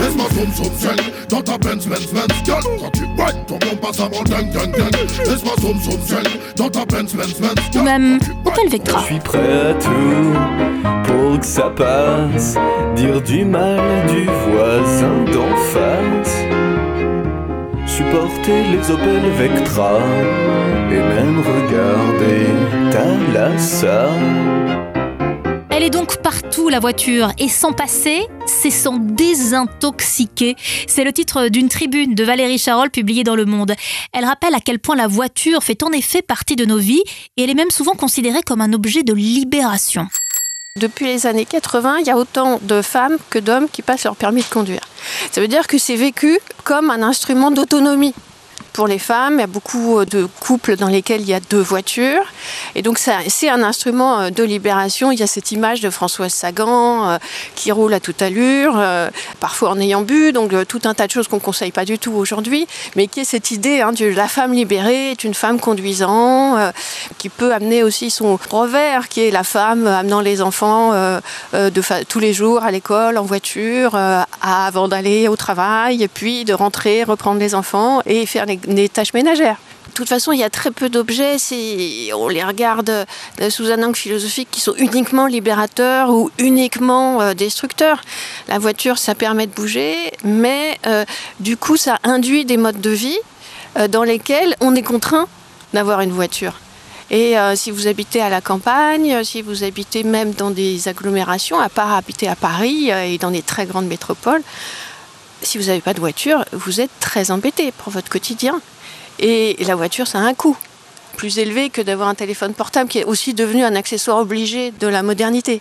Laisse-moi 0.00 0.26
zoom 0.34 0.52
zoom 0.52 0.78
zoom 0.78 0.96
dans 1.28 1.40
ta 1.40 1.58
Benz 1.58 1.86
Benz 1.86 2.06
Benz 2.12 2.44
Girl 2.44 2.62
Quand 2.78 2.90
tu 2.90 3.06
boites, 3.16 3.46
ton 3.46 3.58
compas 3.58 3.92
ça 3.92 4.08
monte 4.08 4.28
ding 4.28 4.50
ding 4.50 4.72
ding. 4.72 5.26
Laisse-moi 5.26 5.54
zoom 5.60 5.80
zoom 5.80 6.00
zoom 6.06 6.22
dans 6.56 6.68
ta 6.68 6.84
Benz 6.84 7.14
Benz 7.14 7.40
Benz 7.40 7.54
Ou 7.74 7.82
même 7.82 8.18
Opel 8.44 8.68
Vectra. 8.68 9.00
Je 9.00 9.06
suis 9.06 9.20
prêt 9.20 9.70
à 9.70 9.74
tout 9.74 11.02
pour 11.04 11.40
que 11.40 11.46
ça 11.46 11.70
passe. 11.70 12.56
Dire 12.94 13.20
du 13.22 13.44
mal 13.44 14.06
du 14.06 14.24
voisin 14.24 15.24
d'en 15.32 15.56
face 15.72 16.44
supporter 17.86 18.64
les 18.70 18.90
Opel 18.90 19.30
Vectra 19.30 19.98
et 20.90 20.98
même 20.98 21.38
regarder 21.40 22.46
Thalassa. 22.90 24.10
Elle 25.70 25.84
est 25.84 25.90
donc 25.90 26.18
partie 26.18 26.42
tout 26.52 26.68
la 26.68 26.80
voiture 26.80 27.32
et 27.38 27.48
s'en 27.48 27.72
passer, 27.72 28.26
c'est 28.46 28.70
s'en 28.70 28.98
désintoxiquer. 28.98 30.54
C'est 30.86 31.02
le 31.02 31.12
titre 31.12 31.48
d'une 31.48 31.68
tribune 31.68 32.14
de 32.14 32.24
Valérie 32.24 32.58
Charol 32.58 32.90
publiée 32.90 33.24
dans 33.24 33.34
Le 33.34 33.46
Monde. 33.46 33.72
Elle 34.12 34.26
rappelle 34.26 34.54
à 34.54 34.60
quel 34.60 34.78
point 34.78 34.96
la 34.96 35.06
voiture 35.06 35.62
fait 35.62 35.82
en 35.82 35.90
effet 35.90 36.20
partie 36.20 36.56
de 36.56 36.66
nos 36.66 36.78
vies 36.78 37.02
et 37.36 37.44
elle 37.44 37.50
est 37.50 37.54
même 37.54 37.70
souvent 37.70 37.94
considérée 37.94 38.42
comme 38.42 38.60
un 38.60 38.74
objet 38.74 39.02
de 39.02 39.14
libération. 39.14 40.06
Depuis 40.80 41.04
les 41.04 41.26
années 41.26 41.44
80, 41.44 41.98
il 41.98 42.06
y 42.06 42.10
a 42.10 42.16
autant 42.16 42.58
de 42.62 42.80
femmes 42.80 43.18
que 43.28 43.38
d'hommes 43.38 43.68
qui 43.68 43.82
passent 43.82 44.04
leur 44.04 44.16
permis 44.16 44.40
de 44.40 44.46
conduire. 44.46 44.80
Ça 45.30 45.42
veut 45.42 45.46
dire 45.46 45.66
que 45.66 45.76
c'est 45.76 45.96
vécu 45.96 46.40
comme 46.64 46.90
un 46.90 47.02
instrument 47.02 47.50
d'autonomie 47.50 48.14
pour 48.72 48.86
les 48.86 48.98
femmes. 48.98 49.34
Il 49.34 49.40
y 49.40 49.44
a 49.44 49.46
beaucoup 49.46 49.98
euh, 49.98 50.04
de 50.04 50.26
couples 50.40 50.76
dans 50.76 50.88
lesquels 50.88 51.20
il 51.20 51.28
y 51.28 51.34
a 51.34 51.40
deux 51.40 51.60
voitures. 51.60 52.24
Et 52.74 52.82
donc, 52.82 52.98
c'est 52.98 53.48
un 53.48 53.62
instrument 53.62 54.20
euh, 54.20 54.30
de 54.30 54.42
libération. 54.42 55.12
Il 55.12 55.18
y 55.18 55.22
a 55.22 55.26
cette 55.26 55.52
image 55.52 55.80
de 55.80 55.90
Françoise 55.90 56.32
Sagan 56.32 57.08
euh, 57.08 57.18
qui 57.54 57.70
roule 57.72 57.94
à 57.94 58.00
toute 58.00 58.22
allure, 58.22 58.80
parfois 59.40 59.70
en 59.70 59.78
ayant 59.78 60.02
bu. 60.02 60.32
Donc, 60.32 60.52
tout 60.66 60.80
un 60.84 60.94
tas 60.94 61.06
de 61.06 61.12
choses 61.12 61.28
qu'on 61.28 61.36
ne 61.36 61.42
conseille 61.42 61.72
pas 61.72 61.84
du 61.84 61.98
tout 61.98 62.12
aujourd'hui. 62.12 62.66
Mais 62.96 63.06
qui 63.06 63.20
est 63.20 63.24
cette 63.24 63.50
idée 63.50 63.80
hein, 63.80 63.92
de 63.92 64.06
la 64.06 64.28
femme 64.28 64.52
libérée 64.52 65.12
est 65.12 65.24
une 65.24 65.34
femme 65.34 65.60
conduisant, 65.60 66.72
qui 67.18 67.28
peut 67.28 67.52
amener 67.52 67.82
aussi 67.82 68.10
son 68.10 68.38
revers, 68.50 69.08
qui 69.08 69.20
est 69.20 69.30
la 69.30 69.44
femme 69.44 69.86
amenant 69.86 70.20
les 70.20 70.42
enfants 70.42 70.92
tous 72.08 72.18
les 72.18 72.32
jours 72.32 72.62
à 72.62 72.70
l'école, 72.70 73.18
en 73.18 73.24
voiture, 73.24 73.98
avant 74.40 74.88
d'aller 74.88 75.28
au 75.28 75.36
travail, 75.36 76.02
et 76.02 76.08
puis 76.08 76.44
de 76.44 76.54
rentrer, 76.54 77.04
reprendre 77.04 77.40
les 77.40 77.54
enfants 77.54 78.00
et 78.06 78.26
faire 78.26 78.46
les 78.46 78.58
des 78.66 78.88
tâches 78.88 79.14
ménagères. 79.14 79.58
De 79.92 79.94
toute 79.94 80.08
façon, 80.08 80.32
il 80.32 80.38
y 80.38 80.42
a 80.42 80.48
très 80.48 80.70
peu 80.70 80.88
d'objets, 80.88 81.36
si 81.38 82.10
on 82.16 82.28
les 82.28 82.42
regarde 82.42 82.88
euh, 82.88 83.50
sous 83.50 83.70
un 83.70 83.82
angle 83.82 83.94
philosophique, 83.94 84.48
qui 84.50 84.62
sont 84.62 84.74
uniquement 84.78 85.26
libérateurs 85.26 86.08
ou 86.08 86.30
uniquement 86.38 87.20
euh, 87.20 87.34
destructeurs. 87.34 88.00
La 88.48 88.58
voiture, 88.58 88.96
ça 88.96 89.14
permet 89.14 89.46
de 89.46 89.52
bouger, 89.52 89.94
mais 90.24 90.78
euh, 90.86 91.04
du 91.40 91.58
coup, 91.58 91.76
ça 91.76 91.98
induit 92.04 92.46
des 92.46 92.56
modes 92.56 92.80
de 92.80 92.90
vie 92.90 93.18
dans 93.90 94.02
lesquels 94.02 94.54
on 94.60 94.74
est 94.74 94.82
contraint 94.82 95.26
d'avoir 95.72 96.00
une 96.02 96.10
voiture. 96.10 96.54
Et 97.10 97.34
si 97.54 97.70
vous 97.70 97.86
habitez 97.86 98.20
à 98.20 98.28
la 98.28 98.42
campagne, 98.42 99.24
si 99.24 99.40
vous 99.40 99.64
habitez 99.64 100.02
même 100.02 100.32
dans 100.32 100.50
des 100.50 100.88
agglomérations, 100.88 101.58
à 101.58 101.70
part 101.70 101.94
habiter 101.94 102.28
à 102.28 102.36
Paris 102.36 102.90
et 102.90 103.16
dans 103.16 103.30
des 103.30 103.40
très 103.40 103.64
grandes 103.64 103.86
métropoles, 103.86 104.42
si 105.42 105.58
vous 105.58 105.64
n'avez 105.64 105.80
pas 105.80 105.94
de 105.94 106.00
voiture, 106.00 106.44
vous 106.52 106.80
êtes 106.80 106.90
très 107.00 107.30
embêté 107.30 107.72
pour 107.72 107.92
votre 107.92 108.08
quotidien. 108.08 108.60
Et 109.18 109.56
la 109.66 109.74
voiture, 109.74 110.06
ça 110.06 110.18
a 110.18 110.22
un 110.22 110.34
coût 110.34 110.56
plus 111.16 111.38
élevé 111.38 111.70
que 111.70 111.82
d'avoir 111.82 112.08
un 112.08 112.14
téléphone 112.14 112.54
portable 112.54 112.88
qui 112.88 112.98
est 112.98 113.04
aussi 113.04 113.34
devenu 113.34 113.64
un 113.64 113.74
accessoire 113.74 114.18
obligé 114.18 114.70
de 114.72 114.86
la 114.86 115.02
modernité. 115.02 115.60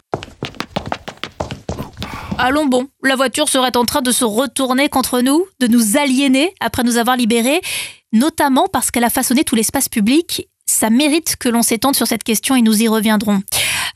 Allons 2.37 2.65
bon, 2.65 2.87
la 3.03 3.15
voiture 3.15 3.49
serait 3.49 3.75
en 3.77 3.85
train 3.85 4.01
de 4.01 4.11
se 4.11 4.25
retourner 4.25 4.89
contre 4.89 5.21
nous, 5.21 5.45
de 5.59 5.67
nous 5.67 5.97
aliéner 5.97 6.55
après 6.59 6.83
nous 6.83 6.97
avoir 6.97 7.15
libérés, 7.15 7.61
notamment 8.13 8.67
parce 8.71 8.89
qu'elle 8.89 9.03
a 9.03 9.09
façonné 9.09 9.43
tout 9.43 9.55
l'espace 9.55 9.89
public. 9.89 10.47
Ça 10.65 10.89
mérite 10.89 11.35
que 11.35 11.49
l'on 11.49 11.61
s'étende 11.61 11.95
sur 11.95 12.07
cette 12.07 12.23
question 12.23 12.55
et 12.55 12.61
nous 12.61 12.81
y 12.81 12.87
reviendrons. 12.87 13.41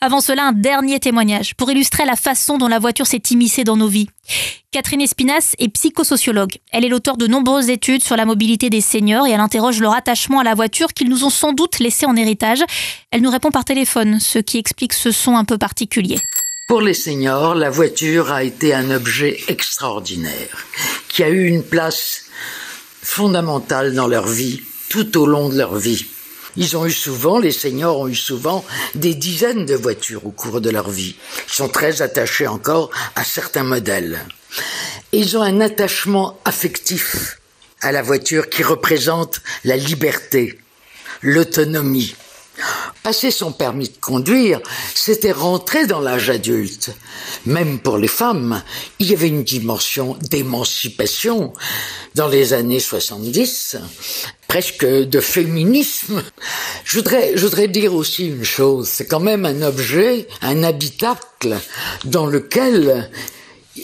Avant 0.02 0.22
cela, 0.22 0.46
un 0.46 0.52
dernier 0.52 1.00
témoignage 1.00 1.56
pour 1.56 1.72
illustrer 1.72 2.06
la 2.06 2.16
façon 2.16 2.58
dont 2.58 2.68
la 2.68 2.80
voiture 2.80 3.08
s'est 3.08 3.22
immiscée 3.32 3.64
dans 3.64 3.78
nos 3.78 3.88
vies. 3.88 4.08
Catherine 4.72 5.02
Espinas 5.02 5.56
est 5.58 5.70
psychosociologue. 5.70 6.58
Elle 6.72 6.86
est 6.86 6.90
l'auteur 6.90 7.18
de 7.18 7.28
nombreuses 7.28 7.70
études 7.70 8.04
sur 8.04 8.16
la 8.16 8.26
mobilité 8.26 8.70
des 8.70 8.82
seniors 8.82 9.28
et 9.28 9.32
elle 9.32 9.40
interroge 9.40 9.80
leur 9.80 9.94
attachement 9.94 10.40
à 10.40 10.44
la 10.44 10.54
voiture 10.54 10.94
qu'ils 10.94 11.10
nous 11.10 11.24
ont 11.24 11.30
sans 11.30 11.54
doute 11.54 11.80
laissé 11.80 12.06
en 12.06 12.16
héritage. 12.16 12.64
Elle 13.12 13.22
nous 13.22 13.30
répond 13.30 13.52
par 13.52 13.66
téléphone, 13.66 14.20
ce 14.20 14.40
qui 14.40 14.58
explique 14.58 14.94
ce 14.94 15.12
son 15.12 15.38
un 15.38 15.46
peu 15.46 15.58
particulier. 15.58 16.20
Pour 16.68 16.82
les 16.82 16.96
seniors, 16.96 17.54
la 17.54 17.70
voiture 17.70 18.32
a 18.32 18.44
été 18.44 18.74
un 18.74 18.90
objet 18.90 19.40
extraordinaire 19.48 20.66
qui 21.08 21.24
a 21.24 21.30
eu 21.30 21.46
une 21.46 21.64
place 21.64 22.26
fondamentale 23.02 23.94
dans 23.94 24.08
leur 24.08 24.28
vie 24.28 24.62
tout 24.90 25.18
au 25.18 25.26
long 25.26 25.50
de 25.50 25.58
leur 25.58 25.76
vie. 25.76 26.06
Ils 26.58 26.78
ont 26.78 26.86
eu 26.86 26.92
souvent, 26.92 27.40
les 27.40 27.52
seniors 27.52 28.00
ont 28.00 28.08
eu 28.08 28.16
souvent 28.16 28.64
des 28.96 29.14
dizaines 29.14 29.66
de 29.66 29.76
voitures 29.76 30.26
au 30.26 30.32
cours 30.32 30.62
de 30.62 30.70
leur 30.70 30.90
vie. 30.90 31.16
Ils 31.48 31.54
sont 31.54 31.68
très 31.68 32.02
attachés 32.02 32.48
encore 32.48 32.92
à 33.16 33.24
certains 33.24 33.64
modèles. 33.64 34.20
ils 35.12 35.38
ont 35.38 35.42
un 35.42 35.62
attachement 35.62 36.40
affectif 36.46 37.40
à 37.82 37.92
la 37.92 38.02
voiture 38.02 38.50
qui 38.50 38.64
représente 38.64 39.42
la 39.64 39.78
liberté, 39.78 40.60
l'autonomie. 41.22 42.16
Passer 43.04 43.32
son 43.32 43.52
permis 43.52 43.90
de 43.90 43.98
conduire, 43.98 44.62
c'était 44.96 45.32
rentrer 45.32 45.86
dans 45.86 46.00
l'âge 46.00 46.30
adulte. 46.30 46.92
Même 47.46 47.80
pour 47.80 47.98
les 47.98 48.08
femmes, 48.08 48.64
il 49.00 49.12
y 49.12 49.14
avait 49.14 49.28
une 49.28 49.44
dimension 49.44 50.18
d'émancipation 50.22 51.54
dans 52.16 52.28
les 52.28 52.54
années 52.54 52.80
70, 52.80 53.78
presque 54.56 54.86
de 54.86 55.20
féminisme. 55.20 56.24
Je 56.86 57.00
voudrais, 57.00 57.34
je 57.36 57.46
voudrais 57.46 57.68
dire 57.68 57.94
aussi 57.94 58.28
une 58.28 58.46
chose, 58.46 58.88
c'est 58.88 59.06
quand 59.06 59.20
même 59.20 59.46
un 59.46 59.62
objet, 59.64 60.30
un 60.42 60.64
habitacle 60.64 61.58
dans 62.06 62.26
lequel 62.26 63.12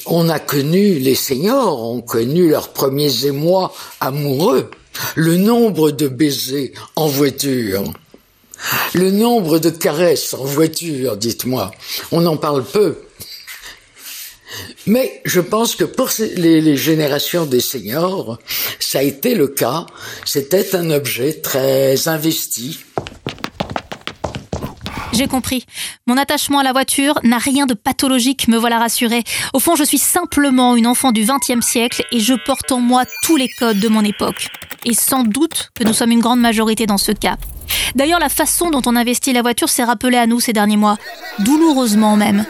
on 0.06 0.30
a 0.30 0.40
connu, 0.40 0.94
les 0.94 1.16
seniors 1.16 1.84
ont 1.84 2.00
connu 2.00 2.48
leurs 2.48 2.70
premiers 2.70 3.26
émois 3.26 3.74
amoureux, 4.00 4.72
le 5.16 5.36
nombre 5.36 5.92
de 5.92 6.08
baisers 6.08 6.72
en 6.96 7.08
voiture 7.08 7.84
le 8.94 9.12
nombre 9.12 9.60
de 9.60 9.70
caresses 9.70 10.34
en 10.34 10.44
voiture, 10.44 11.18
dites-moi, 11.18 11.72
on 12.12 12.26
en 12.26 12.38
parle 12.38 12.64
peu. 12.64 12.98
Mais 14.88 15.22
je 15.26 15.40
pense 15.40 15.76
que 15.76 15.84
pour 15.84 16.10
les, 16.36 16.78
générations 16.78 17.46
des 17.46 17.60
seniors, 17.60 18.40
ça 18.80 19.00
a 19.00 19.04
été 19.04 19.36
le 19.36 19.48
cas. 19.48 19.86
C'était 20.26 20.76
un 20.76 20.90
objet 20.92 21.34
très 21.34 22.08
investi. 22.08 22.80
J'ai 25.14 25.28
compris. 25.28 25.66
Mon 26.08 26.16
attachement 26.16 26.60
à 26.60 26.64
la 26.64 26.72
voiture 26.72 27.20
n'a 27.24 27.38
rien 27.38 27.66
de 27.66 27.74
pathologique, 27.74 28.48
me 28.48 28.58
voilà 28.58 28.80
rassurée. 28.80 29.24
Au 29.54 29.60
fond, 29.60 29.76
je 29.76 29.84
suis 29.84 29.98
simplement 29.98 30.76
une 30.76 30.88
enfant 30.88 31.12
du 31.12 31.26
XXe 31.26 31.66
siècle 31.66 32.04
et 32.12 32.20
je 32.20 32.34
porte 32.46 32.72
en 32.72 32.80
moi 32.80 33.04
tous 33.24 33.36
les 33.36 33.50
codes 33.50 33.80
de 33.80 33.90
mon 33.90 34.04
époque. 34.04 34.48
Et 34.86 34.94
sans 34.94 35.24
doute 35.24 35.70
que 35.76 35.84
nous 35.84 35.94
sommes 35.94 36.12
une 36.12 36.22
grande 36.22 36.40
majorité 36.40 36.86
dans 36.86 36.98
ce 36.98 37.12
cas. 37.12 37.38
D'ailleurs, 37.96 38.20
la 38.20 38.30
façon 38.30 38.70
dont 38.70 38.82
on 38.86 38.96
investit 38.96 39.34
la 39.34 39.42
voiture 39.42 39.70
s'est 39.70 39.84
rappelée 39.84 40.18
à 40.18 40.28
nous 40.28 40.40
ces 40.40 40.54
derniers 40.54 40.78
mois, 40.78 40.98
douloureusement 41.40 42.16
même. 42.16 42.46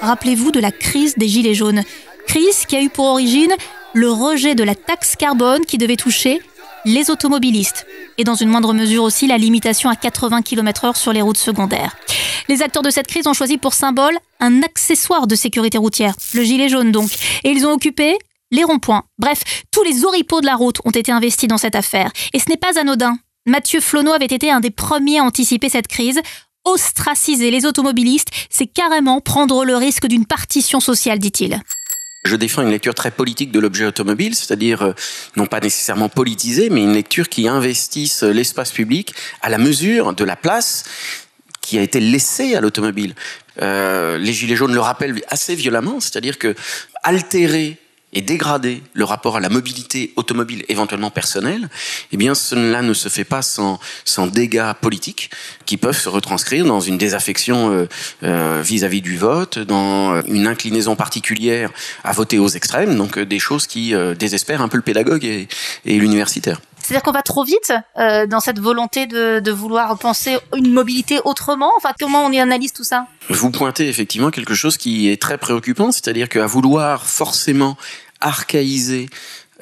Rappelez-vous 0.00 0.52
de 0.52 0.60
la 0.60 0.70
crise 0.70 1.14
des 1.16 1.28
Gilets 1.28 1.54
jaunes. 1.54 1.82
Crise 2.26 2.66
qui 2.66 2.76
a 2.76 2.82
eu 2.82 2.88
pour 2.88 3.06
origine 3.06 3.52
le 3.94 4.10
rejet 4.10 4.54
de 4.54 4.62
la 4.62 4.74
taxe 4.74 5.16
carbone 5.16 5.64
qui 5.64 5.78
devait 5.78 5.96
toucher 5.96 6.40
les 6.84 7.10
automobilistes 7.10 7.86
et 8.16 8.24
dans 8.24 8.34
une 8.34 8.48
moindre 8.48 8.72
mesure 8.72 9.02
aussi 9.02 9.26
la 9.26 9.38
limitation 9.38 9.90
à 9.90 9.96
80 9.96 10.42
km/h 10.42 10.96
sur 10.96 11.12
les 11.12 11.22
routes 11.22 11.36
secondaires. 11.36 11.96
Les 12.48 12.62
acteurs 12.62 12.82
de 12.82 12.90
cette 12.90 13.08
crise 13.08 13.26
ont 13.26 13.32
choisi 13.32 13.58
pour 13.58 13.74
symbole 13.74 14.16
un 14.40 14.62
accessoire 14.62 15.26
de 15.26 15.34
sécurité 15.34 15.78
routière, 15.78 16.14
le 16.32 16.42
gilet 16.42 16.68
jaune 16.68 16.92
donc, 16.92 17.10
et 17.44 17.50
ils 17.50 17.66
ont 17.66 17.72
occupé 17.72 18.16
les 18.50 18.64
ronds-points. 18.64 19.02
Bref, 19.18 19.42
tous 19.70 19.82
les 19.82 20.04
oripeaux 20.04 20.40
de 20.40 20.46
la 20.46 20.54
route 20.54 20.78
ont 20.84 20.90
été 20.90 21.12
investis 21.12 21.48
dans 21.48 21.58
cette 21.58 21.74
affaire. 21.74 22.10
Et 22.32 22.38
ce 22.38 22.48
n'est 22.48 22.56
pas 22.56 22.78
anodin. 22.78 23.18
Mathieu 23.46 23.80
Flonneau 23.80 24.12
avait 24.12 24.26
été 24.26 24.50
un 24.50 24.60
des 24.60 24.70
premiers 24.70 25.18
à 25.18 25.24
anticiper 25.24 25.68
cette 25.68 25.88
crise. 25.88 26.20
Ostraciser 26.64 27.50
les 27.50 27.66
automobilistes, 27.66 28.28
c'est 28.50 28.66
carrément 28.66 29.20
prendre 29.20 29.64
le 29.64 29.76
risque 29.76 30.06
d'une 30.06 30.26
partition 30.26 30.80
sociale, 30.80 31.18
dit-il. 31.18 31.60
Je 32.24 32.36
défends 32.36 32.62
une 32.62 32.70
lecture 32.70 32.94
très 32.94 33.10
politique 33.10 33.52
de 33.52 33.60
l'objet 33.60 33.86
automobile, 33.86 34.34
c'est-à-dire 34.34 34.82
euh, 34.82 34.92
non 35.36 35.46
pas 35.46 35.60
nécessairement 35.60 36.08
politisée, 36.08 36.68
mais 36.68 36.82
une 36.82 36.92
lecture 36.92 37.28
qui 37.28 37.48
investisse 37.48 38.22
l'espace 38.22 38.72
public 38.72 39.14
à 39.40 39.48
la 39.48 39.58
mesure 39.58 40.12
de 40.14 40.24
la 40.24 40.36
place 40.36 40.84
qui 41.60 41.78
a 41.78 41.82
été 41.82 42.00
laissée 42.00 42.54
à 42.54 42.60
l'automobile. 42.60 43.14
Euh, 43.60 44.18
les 44.18 44.32
Gilets 44.32 44.56
jaunes 44.56 44.74
le 44.74 44.80
rappellent 44.80 45.22
assez 45.28 45.54
violemment, 45.54 46.00
c'est-à-dire 46.00 46.38
que 46.38 46.54
altérer 47.02 47.78
et 48.12 48.22
dégrader 48.22 48.82
le 48.94 49.04
rapport 49.04 49.36
à 49.36 49.40
la 49.40 49.48
mobilité 49.48 50.12
automobile 50.16 50.64
éventuellement 50.68 51.10
personnelle, 51.10 51.68
eh 52.10 52.16
bien 52.16 52.34
cela 52.34 52.82
ne 52.82 52.94
se 52.94 53.08
fait 53.08 53.24
pas 53.24 53.42
sans, 53.42 53.78
dégâts 54.32 54.72
politiques 54.80 55.30
qui 55.66 55.76
peuvent 55.76 55.98
se 55.98 56.08
retranscrire 56.08 56.64
dans 56.64 56.80
une 56.80 56.98
désaffection 56.98 57.70
euh, 57.70 57.88
euh, 58.22 58.62
vis-à-vis 58.64 59.02
du 59.02 59.16
vote, 59.16 59.58
dans 59.58 60.22
une 60.22 60.46
inclinaison 60.46 60.96
particulière 60.96 61.70
à 62.02 62.12
voter 62.12 62.38
aux 62.38 62.48
extrêmes, 62.48 62.96
donc 62.96 63.18
euh, 63.18 63.26
des 63.26 63.38
choses 63.38 63.66
qui 63.66 63.94
désespèrent 64.18 64.62
un 64.62 64.68
peu 64.68 64.76
le 64.76 64.82
pédagogue 64.82 65.24
et, 65.24 65.48
et 65.84 65.98
l'universitaire. 65.98 66.60
C'est-à-dire 66.88 67.02
qu'on 67.02 67.12
va 67.12 67.20
trop 67.20 67.44
vite 67.44 67.74
euh, 67.98 68.26
dans 68.26 68.40
cette 68.40 68.60
volonté 68.60 69.06
de, 69.06 69.50
vouloir 69.50 69.98
penser 69.98 70.38
une 70.56 70.72
mobilité 70.72 71.20
autrement? 71.26 71.70
Enfin, 71.76 71.92
comment 72.00 72.24
on 72.24 72.32
y 72.32 72.40
analyse 72.40 72.72
tout 72.72 72.82
ça? 72.82 73.06
Vous 73.28 73.50
pointez 73.50 73.90
effectivement 73.90 74.30
quelque 74.30 74.54
chose 74.54 74.78
qui 74.78 75.10
est 75.10 75.20
très 75.20 75.36
préoccupant, 75.36 75.92
c'est-à-dire 75.92 76.30
qu'à 76.30 76.46
vouloir 76.46 77.06
forcément 77.06 77.76
archaïser 78.22 79.10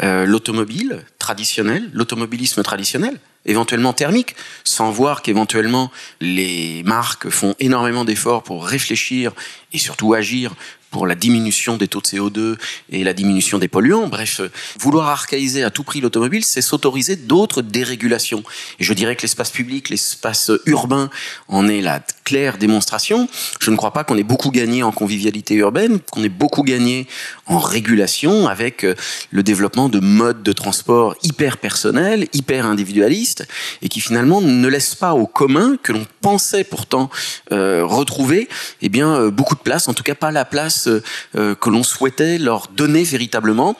euh, 0.04 0.25
l'automobile 0.25 1.04
traditionnelle, 1.18 1.90
l'automobilisme 1.92 2.62
traditionnel, 2.62 3.18
éventuellement 3.45 3.92
thermique, 3.92 4.37
sans 4.62 4.92
voir 4.92 5.23
qu'éventuellement 5.23 5.90
les 6.21 6.85
marques 6.85 7.28
font 7.28 7.56
énormément 7.59 8.04
d'efforts 8.04 8.45
pour 8.45 8.64
réfléchir 8.64 9.33
et 9.73 9.78
surtout 9.78 10.14
agir 10.14 10.54
pour 10.97 11.07
la 11.07 11.15
diminution 11.15 11.76
des 11.76 11.88
taux 11.88 12.00
de 12.00 12.07
CO2 12.07 12.57
et 12.88 13.05
la 13.05 13.12
diminution 13.12 13.59
des 13.59 13.69
polluants. 13.69 14.09
Bref, 14.09 14.41
vouloir 14.81 15.09
archaïser 15.09 15.62
à 15.62 15.69
tout 15.69 15.85
prix 15.85 16.00
l'automobile, 16.00 16.43
c'est 16.43 16.62
s'autoriser 16.62 17.17
d'autres 17.17 17.61
dérégulations. 17.61 18.43
Et 18.81 18.85
je 18.85 18.95
dirais 18.95 19.15
que 19.15 19.21
l'espace 19.21 19.50
public, 19.50 19.91
l'espace 19.91 20.50
urbain 20.65 21.11
en 21.49 21.69
est 21.69 21.83
la 21.83 22.00
claire 22.25 22.57
démonstration. 22.57 23.29
Je 23.61 23.71
ne 23.71 23.76
crois 23.76 23.93
pas 23.93 24.05
qu'on 24.05 24.17
ait 24.17 24.23
beaucoup 24.23 24.50
gagné 24.50 24.83
en 24.83 24.91
convivialité 24.91 25.55
urbaine, 25.57 26.00
qu'on 26.11 26.25
ait 26.25 26.31
beaucoup 26.31 26.62
gagné 26.62 27.07
en 27.47 27.59
régulation 27.59 28.49
avec 28.49 28.85
euh, 28.85 28.95
le 29.31 29.43
développement 29.43 29.88
de 29.88 30.00
modes 30.00 30.43
de 30.43 30.53
transport 30.53 31.15
hyper 31.23 31.59
personnels, 31.59 32.29
hyper 32.33 32.67
individualistes, 32.67 33.47
et 33.83 33.88
qui 33.88 34.00
finalement 34.00 34.41
ne 34.41 34.69
laissent 34.69 34.95
pas 34.95 35.15
au 35.15 35.26
commun, 35.26 35.76
que 35.83 35.93
l'on 35.93 36.07
pensait 36.21 36.65
pourtant 36.65 37.11
euh, 37.53 37.85
retrouver, 37.85 38.49
eh 38.83 38.88
bien, 38.88 39.15
euh, 39.15 39.31
beaucoup 39.31 39.55
de 39.55 39.61
place, 39.61 39.88
en 39.88 39.95
tout 39.95 40.03
cas 40.03 40.15
pas 40.15 40.31
la 40.31 40.45
place 40.45 40.88
euh, 40.88 41.55
que 41.55 41.71
l'on 41.71 41.83
souhaitait 41.83 42.38
leur 42.38 42.69
donner 42.69 43.05
véritablement. 43.05 43.76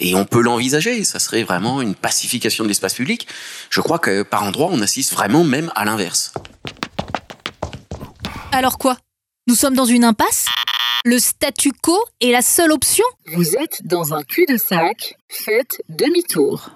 Et 0.00 0.14
on 0.14 0.24
peut 0.24 0.40
l'envisager, 0.40 1.04
ça 1.04 1.18
serait 1.18 1.44
vraiment 1.44 1.80
une 1.80 1.94
pacification 1.94 2.64
de 2.64 2.68
l'espace 2.68 2.94
public. 2.94 3.28
Je 3.70 3.80
crois 3.80 3.98
que 3.98 4.22
par 4.22 4.42
endroits, 4.42 4.70
on 4.72 4.80
assiste 4.80 5.12
vraiment 5.12 5.44
même 5.44 5.70
à 5.76 5.84
l'inverse. 5.84 6.32
Alors 8.50 8.78
quoi? 8.78 8.96
Nous 9.46 9.54
sommes 9.54 9.74
dans 9.74 9.84
une 9.84 10.04
impasse? 10.04 10.46
Le 11.06 11.18
statu 11.18 11.70
quo 11.82 12.02
est 12.22 12.32
la 12.32 12.40
seule 12.40 12.72
option 12.72 13.04
Vous 13.34 13.56
êtes 13.56 13.82
dans 13.84 14.14
un 14.14 14.22
cul-de-sac, 14.22 15.18
faites 15.28 15.82
demi-tour. 15.90 16.70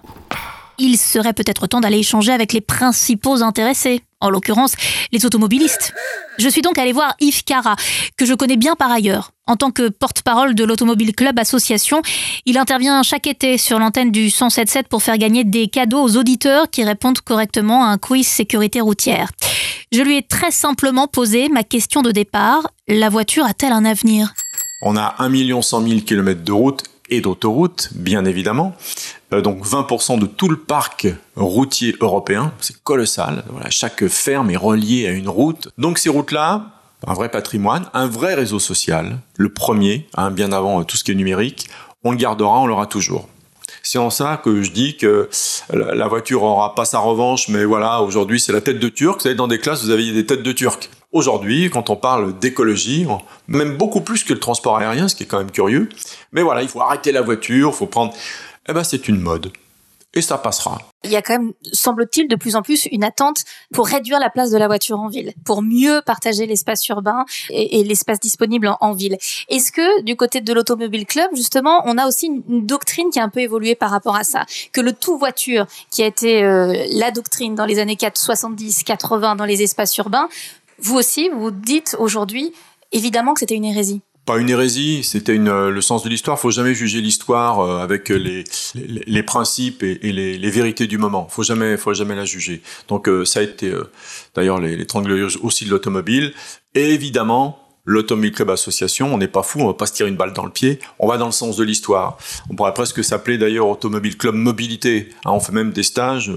Il 0.76 0.98
serait 0.98 1.32
peut-être 1.32 1.66
temps 1.66 1.80
d'aller 1.80 2.00
échanger 2.00 2.30
avec 2.32 2.52
les 2.52 2.60
principaux 2.60 3.42
intéressés, 3.42 4.02
en 4.20 4.28
l'occurrence 4.28 4.74
les 5.12 5.24
automobilistes. 5.24 5.94
Je 6.36 6.46
suis 6.46 6.60
donc 6.60 6.76
allé 6.76 6.92
voir 6.92 7.14
Yves 7.20 7.42
Cara, 7.42 7.76
que 8.18 8.26
je 8.26 8.34
connais 8.34 8.58
bien 8.58 8.76
par 8.76 8.92
ailleurs. 8.92 9.30
En 9.46 9.56
tant 9.56 9.70
que 9.70 9.88
porte-parole 9.88 10.54
de 10.54 10.62
l'Automobile 10.62 11.14
Club 11.14 11.38
Association, 11.38 12.02
il 12.44 12.58
intervient 12.58 13.02
chaque 13.02 13.26
été 13.26 13.56
sur 13.56 13.78
l'antenne 13.78 14.12
du 14.12 14.28
177 14.28 14.88
pour 14.88 15.02
faire 15.02 15.16
gagner 15.16 15.44
des 15.44 15.68
cadeaux 15.68 16.02
aux 16.02 16.18
auditeurs 16.18 16.68
qui 16.68 16.84
répondent 16.84 17.20
correctement 17.22 17.86
à 17.86 17.88
un 17.88 17.96
quiz 17.96 18.26
sécurité 18.26 18.82
routière. 18.82 19.30
Je 19.90 20.02
lui 20.02 20.18
ai 20.18 20.22
très 20.22 20.50
simplement 20.50 21.06
posé 21.06 21.48
ma 21.48 21.64
question 21.64 22.02
de 22.02 22.10
départ. 22.10 22.68
La 22.88 23.08
voiture 23.08 23.46
a-t-elle 23.46 23.72
un 23.72 23.86
avenir? 23.86 24.34
On 24.82 24.98
a 24.98 25.14
1 25.18 25.62
100 25.62 25.88
000 25.88 26.00
km 26.00 26.44
de 26.44 26.52
route 26.52 26.82
et 27.08 27.22
d'autoroutes, 27.22 27.88
bien 27.94 28.26
évidemment. 28.26 28.74
Euh, 29.32 29.40
donc 29.40 29.64
20% 29.64 30.18
de 30.18 30.26
tout 30.26 30.50
le 30.50 30.58
parc 30.58 31.06
routier 31.36 31.96
européen, 32.00 32.52
c'est 32.60 32.82
colossal. 32.82 33.44
Voilà, 33.48 33.70
chaque 33.70 34.06
ferme 34.08 34.50
est 34.50 34.58
reliée 34.58 35.06
à 35.06 35.12
une 35.12 35.30
route. 35.30 35.70
Donc 35.78 35.96
ces 35.96 36.10
routes-là, 36.10 36.66
un 37.06 37.14
vrai 37.14 37.30
patrimoine, 37.30 37.86
un 37.94 38.08
vrai 38.08 38.34
réseau 38.34 38.58
social, 38.58 39.18
le 39.38 39.48
premier, 39.48 40.06
hein, 40.18 40.30
bien 40.30 40.52
avant 40.52 40.80
euh, 40.80 40.84
tout 40.84 40.98
ce 40.98 41.04
qui 41.04 41.12
est 41.12 41.14
numérique, 41.14 41.66
on 42.04 42.10
le 42.10 42.18
gardera, 42.18 42.60
on 42.60 42.66
l'aura 42.66 42.86
toujours. 42.86 43.26
C'est 43.90 43.96
en 43.96 44.10
ça 44.10 44.38
que 44.44 44.62
je 44.62 44.70
dis 44.70 44.98
que 44.98 45.30
la 45.70 46.08
voiture 46.08 46.42
aura 46.42 46.74
pas 46.74 46.84
sa 46.84 46.98
revanche, 46.98 47.48
mais 47.48 47.64
voilà, 47.64 48.02
aujourd'hui 48.02 48.38
c'est 48.38 48.52
la 48.52 48.60
tête 48.60 48.78
de 48.78 48.90
Turc. 48.90 49.16
Vous 49.16 49.22
savez, 49.22 49.34
dans 49.34 49.48
des 49.48 49.58
classes, 49.58 49.82
vous 49.82 49.88
avez 49.88 50.12
des 50.12 50.26
têtes 50.26 50.42
de 50.42 50.52
Turc. 50.52 50.90
Aujourd'hui, 51.10 51.70
quand 51.70 51.88
on 51.88 51.96
parle 51.96 52.38
d'écologie, 52.38 53.06
même 53.46 53.78
beaucoup 53.78 54.02
plus 54.02 54.24
que 54.24 54.34
le 54.34 54.40
transport 54.40 54.76
aérien, 54.76 55.08
ce 55.08 55.14
qui 55.14 55.22
est 55.22 55.26
quand 55.26 55.38
même 55.38 55.50
curieux, 55.50 55.88
mais 56.32 56.42
voilà, 56.42 56.60
il 56.60 56.68
faut 56.68 56.82
arrêter 56.82 57.12
la 57.12 57.22
voiture, 57.22 57.70
il 57.72 57.74
faut 57.74 57.86
prendre... 57.86 58.12
Eh 58.68 58.74
ben, 58.74 58.84
c'est 58.84 59.08
une 59.08 59.22
mode. 59.22 59.52
Ça 60.20 60.38
passera. 60.38 60.78
Il 61.04 61.10
y 61.10 61.16
a 61.16 61.22
quand 61.22 61.34
même, 61.34 61.52
semble-t-il, 61.72 62.28
de 62.28 62.34
plus 62.36 62.56
en 62.56 62.62
plus 62.62 62.86
une 62.90 63.04
attente 63.04 63.44
pour 63.72 63.86
réduire 63.86 64.18
la 64.18 64.30
place 64.30 64.50
de 64.50 64.58
la 64.58 64.66
voiture 64.66 64.98
en 64.98 65.08
ville, 65.08 65.32
pour 65.44 65.62
mieux 65.62 66.02
partager 66.04 66.46
l'espace 66.46 66.86
urbain 66.88 67.24
et, 67.50 67.84
l'espace 67.84 68.18
disponible 68.18 68.74
en, 68.80 68.92
ville. 68.92 69.16
Est-ce 69.48 69.70
que 69.70 70.02
du 70.02 70.16
côté 70.16 70.40
de 70.40 70.52
l'automobile 70.52 71.06
club, 71.06 71.30
justement, 71.34 71.82
on 71.84 71.98
a 71.98 72.06
aussi 72.06 72.26
une, 72.26 72.66
doctrine 72.66 73.10
qui 73.10 73.20
a 73.20 73.22
un 73.22 73.28
peu 73.28 73.40
évolué 73.40 73.74
par 73.74 73.90
rapport 73.90 74.16
à 74.16 74.24
ça, 74.24 74.44
que 74.72 74.80
le 74.80 74.92
tout 74.92 75.18
voiture, 75.18 75.66
qui 75.90 76.02
a 76.02 76.06
été 76.06 76.42
euh, 76.42 76.84
la 76.90 77.10
doctrine 77.10 77.54
dans 77.54 77.64
les 77.64 77.78
années 77.78 77.96
70, 77.96 78.82
80 78.82 79.36
dans 79.36 79.44
les 79.44 79.62
espaces 79.62 79.96
urbains, 79.98 80.28
vous 80.78 80.96
aussi, 80.96 81.28
vous 81.28 81.50
dites 81.50 81.96
aujourd'hui, 81.98 82.52
évidemment 82.92 83.34
que 83.34 83.40
c'était 83.40 83.54
une 83.54 83.64
hérésie 83.64 84.02
pas 84.28 84.38
une 84.38 84.50
hérésie, 84.50 85.02
c'était 85.04 85.38
euh, 85.38 85.70
le 85.70 85.80
sens 85.80 86.02
de 86.02 86.10
l'histoire. 86.10 86.38
Faut 86.38 86.50
jamais 86.50 86.74
juger 86.74 87.00
l'histoire 87.00 87.60
euh, 87.60 87.82
avec 87.82 88.10
les, 88.10 88.44
les, 88.74 89.22
principes 89.22 89.82
et, 89.82 90.12
les, 90.12 90.50
vérités 90.50 90.86
du 90.86 90.98
moment. 90.98 91.26
Faut 91.30 91.42
jamais, 91.42 91.78
faut 91.78 91.94
jamais 91.94 92.14
la 92.14 92.26
juger. 92.26 92.60
Donc 92.88 93.08
euh, 93.08 93.24
ça 93.24 93.40
a 93.40 93.42
été 93.42 93.72
d'ailleurs 94.34 94.60
les, 94.60 94.76
les 94.76 94.86
30 94.86 95.04
glorieuses 95.04 95.38
aussi 95.42 95.64
de 95.64 95.70
l'automobile. 95.70 96.34
Et 96.74 96.92
évidemment, 96.92 97.67
l'Automobile 97.88 98.32
Club 98.32 98.50
Association, 98.50 99.12
on 99.14 99.16
n'est 99.16 99.28
pas 99.28 99.42
fou, 99.42 99.60
on 99.60 99.66
va 99.66 99.72
pas 99.72 99.86
se 99.86 99.94
tirer 99.94 100.10
une 100.10 100.16
balle 100.16 100.34
dans 100.34 100.44
le 100.44 100.50
pied, 100.50 100.78
on 100.98 101.08
va 101.08 101.16
dans 101.16 101.24
le 101.24 101.32
sens 101.32 101.56
de 101.56 101.64
l'histoire. 101.64 102.18
On 102.50 102.54
pourrait 102.54 102.74
presque 102.74 103.02
s'appeler 103.02 103.38
d'ailleurs 103.38 103.66
Automobile 103.66 104.18
Club 104.18 104.34
Mobilité. 104.34 105.08
Hein, 105.24 105.30
on 105.32 105.40
fait 105.40 105.52
même 105.52 105.72
des 105.72 105.82
stages 105.82 106.30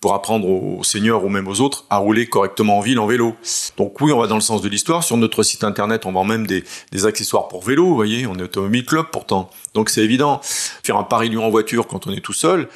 pour 0.00 0.14
apprendre 0.14 0.46
aux 0.46 0.84
seniors 0.84 1.24
ou 1.24 1.30
même 1.30 1.48
aux 1.48 1.62
autres 1.62 1.86
à 1.88 1.96
rouler 1.96 2.26
correctement 2.26 2.76
en 2.76 2.80
ville 2.82 2.98
en 2.98 3.06
vélo. 3.06 3.34
Donc 3.78 3.98
oui, 4.02 4.12
on 4.12 4.18
va 4.18 4.26
dans 4.26 4.34
le 4.34 4.42
sens 4.42 4.60
de 4.60 4.68
l'histoire. 4.68 5.02
Sur 5.02 5.16
notre 5.16 5.42
site 5.42 5.64
internet, 5.64 6.04
on 6.04 6.12
vend 6.12 6.24
même 6.24 6.46
des, 6.46 6.62
des 6.92 7.06
accessoires 7.06 7.48
pour 7.48 7.62
vélo, 7.64 7.86
vous 7.86 7.94
voyez, 7.94 8.26
on 8.26 8.34
est 8.34 8.42
Automobile 8.42 8.84
Club 8.84 9.06
pourtant. 9.10 9.50
Donc 9.72 9.88
c'est 9.88 10.04
évident, 10.04 10.40
faire 10.42 10.98
un 10.98 11.04
Paris-Lyon 11.04 11.42
en 11.42 11.50
voiture 11.50 11.86
quand 11.86 12.06
on 12.06 12.12
est 12.12 12.20
tout 12.20 12.34
seul, 12.34 12.68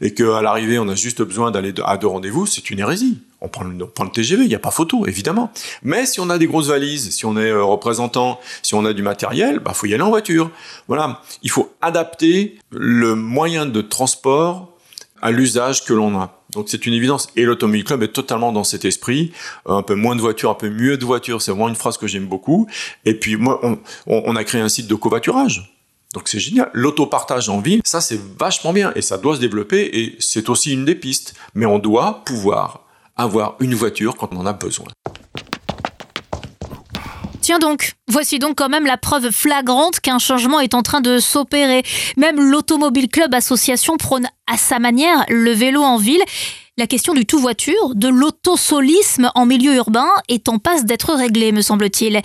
et 0.00 0.14
qu'à 0.14 0.42
l'arrivée, 0.42 0.78
on 0.78 0.88
a 0.88 0.94
juste 0.94 1.22
besoin 1.22 1.50
d'aller 1.50 1.72
à 1.84 1.96
deux 1.96 2.06
rendez-vous, 2.06 2.46
c'est 2.46 2.70
une 2.70 2.78
hérésie. 2.78 3.18
On 3.40 3.48
prend, 3.48 3.64
le, 3.64 4.10
TGV, 4.12 4.44
il 4.44 4.48
n'y 4.48 4.54
a 4.54 4.60
pas 4.60 4.72
photo, 4.72 5.06
évidemment. 5.06 5.52
Mais 5.82 6.06
si 6.06 6.18
on 6.18 6.28
a 6.28 6.38
des 6.38 6.46
grosses 6.46 6.68
valises, 6.68 7.10
si 7.14 7.24
on 7.24 7.36
est 7.36 7.50
euh, 7.50 7.62
représentant, 7.62 8.40
si 8.62 8.74
on 8.74 8.84
a 8.84 8.92
du 8.92 9.02
matériel, 9.02 9.60
bah 9.60 9.74
faut 9.74 9.86
y 9.86 9.94
aller 9.94 10.02
en 10.02 10.08
voiture. 10.08 10.50
Voilà, 10.88 11.22
il 11.42 11.50
faut 11.50 11.72
adapter 11.80 12.58
le 12.70 13.14
moyen 13.14 13.66
de 13.66 13.80
transport 13.80 14.74
à 15.22 15.30
l'usage 15.30 15.84
que 15.84 15.92
l'on 15.92 16.18
a. 16.18 16.42
Donc 16.50 16.68
c'est 16.68 16.86
une 16.86 16.94
évidence. 16.94 17.28
Et 17.36 17.44
l'Automobile 17.44 17.84
Club 17.84 18.02
est 18.02 18.12
totalement 18.12 18.52
dans 18.52 18.64
cet 18.64 18.84
esprit. 18.84 19.32
Un 19.66 19.82
peu 19.82 19.94
moins 19.94 20.16
de 20.16 20.20
voitures, 20.20 20.50
un 20.50 20.54
peu 20.54 20.70
mieux 20.70 20.96
de 20.96 21.04
voitures. 21.04 21.42
C'est 21.42 21.50
vraiment 21.50 21.68
une 21.68 21.76
phrase 21.76 21.96
que 21.96 22.06
j'aime 22.06 22.26
beaucoup. 22.26 22.66
Et 23.04 23.14
puis 23.14 23.36
moi, 23.36 23.60
on, 23.62 23.78
on 24.06 24.36
a 24.36 24.44
créé 24.44 24.60
un 24.60 24.68
site 24.68 24.86
de 24.86 24.94
covoiturage. 24.94 25.77
Donc 26.14 26.28
c'est 26.28 26.38
génial. 26.38 26.70
L'autopartage 26.72 27.48
en 27.48 27.60
ville, 27.60 27.82
ça 27.84 28.00
c'est 28.00 28.20
vachement 28.38 28.72
bien 28.72 28.92
et 28.94 29.02
ça 29.02 29.18
doit 29.18 29.36
se 29.36 29.40
développer 29.40 29.90
et 29.92 30.16
c'est 30.20 30.48
aussi 30.48 30.72
une 30.72 30.84
des 30.84 30.94
pistes. 30.94 31.34
Mais 31.54 31.66
on 31.66 31.78
doit 31.78 32.22
pouvoir 32.24 32.84
avoir 33.16 33.56
une 33.60 33.74
voiture 33.74 34.16
quand 34.16 34.32
on 34.32 34.38
en 34.38 34.46
a 34.46 34.52
besoin. 34.52 34.86
Tiens 37.40 37.58
donc, 37.58 37.94
voici 38.08 38.38
donc 38.38 38.56
quand 38.58 38.68
même 38.68 38.84
la 38.84 38.98
preuve 38.98 39.30
flagrante 39.30 40.00
qu'un 40.00 40.18
changement 40.18 40.60
est 40.60 40.74
en 40.74 40.82
train 40.82 41.00
de 41.00 41.18
s'opérer. 41.18 41.82
Même 42.16 42.40
l'Automobile 42.40 43.08
Club 43.08 43.34
Association 43.34 43.96
prône 43.96 44.28
à 44.46 44.56
sa 44.56 44.78
manière 44.78 45.24
le 45.28 45.52
vélo 45.52 45.82
en 45.82 45.96
ville. 45.96 46.22
La 46.76 46.86
question 46.86 47.14
du 47.14 47.26
tout 47.26 47.38
voiture, 47.38 47.94
de 47.94 48.08
l'autosolisme 48.08 49.30
en 49.34 49.46
milieu 49.46 49.74
urbain 49.74 50.08
est 50.28 50.48
en 50.48 50.58
passe 50.58 50.84
d'être 50.84 51.14
réglée, 51.14 51.52
me 51.52 51.62
semble-t-il. 51.62 52.22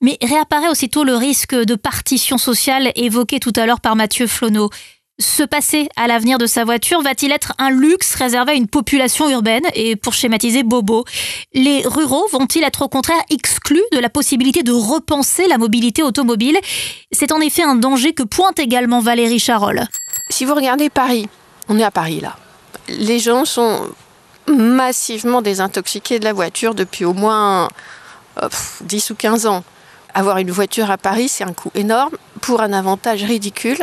Mais 0.00 0.18
réapparaît 0.22 0.68
aussitôt 0.68 1.04
le 1.04 1.14
risque 1.14 1.54
de 1.54 1.74
partition 1.74 2.38
sociale 2.38 2.92
évoqué 2.94 3.38
tout 3.38 3.52
à 3.56 3.66
l'heure 3.66 3.80
par 3.80 3.96
Mathieu 3.96 4.26
Flonneau. 4.26 4.70
Se 5.18 5.42
passer 5.42 5.90
à 5.96 6.06
l'avenir 6.06 6.38
de 6.38 6.46
sa 6.46 6.64
voiture 6.64 7.02
va-t-il 7.02 7.30
être 7.30 7.52
un 7.58 7.68
luxe 7.68 8.14
réservé 8.14 8.52
à 8.52 8.54
une 8.54 8.68
population 8.68 9.28
urbaine 9.28 9.64
et 9.74 9.94
pour 9.94 10.14
schématiser 10.14 10.62
bobo? 10.62 11.04
Les 11.52 11.82
ruraux 11.84 12.26
vont-ils 12.32 12.64
être 12.64 12.80
au 12.80 12.88
contraire 12.88 13.20
exclus 13.28 13.82
de 13.92 13.98
la 13.98 14.08
possibilité 14.08 14.62
de 14.62 14.72
repenser 14.72 15.46
la 15.46 15.58
mobilité 15.58 16.02
automobile? 16.02 16.58
C'est 17.12 17.32
en 17.32 17.40
effet 17.42 17.62
un 17.62 17.74
danger 17.74 18.14
que 18.14 18.22
pointe 18.22 18.58
également 18.58 19.00
Valérie 19.00 19.38
Charol. 19.38 19.84
Si 20.30 20.46
vous 20.46 20.54
regardez 20.54 20.88
Paris, 20.88 21.28
on 21.68 21.78
est 21.78 21.84
à 21.84 21.90
Paris 21.90 22.20
là. 22.20 22.38
Les 22.88 23.18
gens 23.18 23.44
sont 23.44 23.90
massivement 24.48 25.42
désintoxiqués 25.42 26.18
de 26.18 26.24
la 26.24 26.32
voiture 26.32 26.74
depuis 26.74 27.04
au 27.04 27.12
moins 27.12 27.68
euh, 28.42 28.48
10 28.80 29.10
ou 29.10 29.14
15 29.16 29.46
ans. 29.46 29.64
Avoir 30.14 30.38
une 30.38 30.50
voiture 30.50 30.90
à 30.90 30.98
Paris, 30.98 31.28
c'est 31.28 31.44
un 31.44 31.52
coût 31.52 31.70
énorme 31.74 32.16
pour 32.40 32.60
un 32.60 32.72
avantage 32.72 33.22
ridicule. 33.22 33.78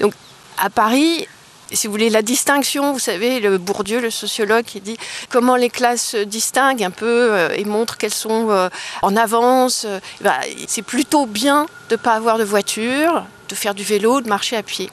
Donc 0.00 0.14
à 0.58 0.70
Paris, 0.70 1.26
si 1.72 1.86
vous 1.86 1.92
voulez, 1.92 2.10
la 2.10 2.22
distinction, 2.22 2.92
vous 2.92 2.98
savez, 2.98 3.40
le 3.40 3.58
Bourdieu, 3.58 4.00
le 4.00 4.10
sociologue, 4.10 4.64
qui 4.64 4.80
dit 4.80 4.96
comment 5.30 5.56
les 5.56 5.70
classes 5.70 6.04
se 6.04 6.16
distinguent 6.18 6.84
un 6.84 6.90
peu 6.90 7.32
euh, 7.32 7.54
et 7.56 7.64
montrent 7.64 7.96
qu'elles 7.96 8.14
sont 8.14 8.50
euh, 8.50 8.68
en 9.02 9.16
avance. 9.16 9.84
Euh, 9.86 10.00
bah, 10.20 10.40
c'est 10.66 10.82
plutôt 10.82 11.26
bien 11.26 11.66
de 11.88 11.94
ne 11.94 12.00
pas 12.00 12.14
avoir 12.14 12.38
de 12.38 12.44
voiture, 12.44 13.24
de 13.48 13.54
faire 13.54 13.74
du 13.74 13.84
vélo, 13.84 14.20
de 14.20 14.28
marcher 14.28 14.56
à 14.56 14.62
pied. 14.62 14.90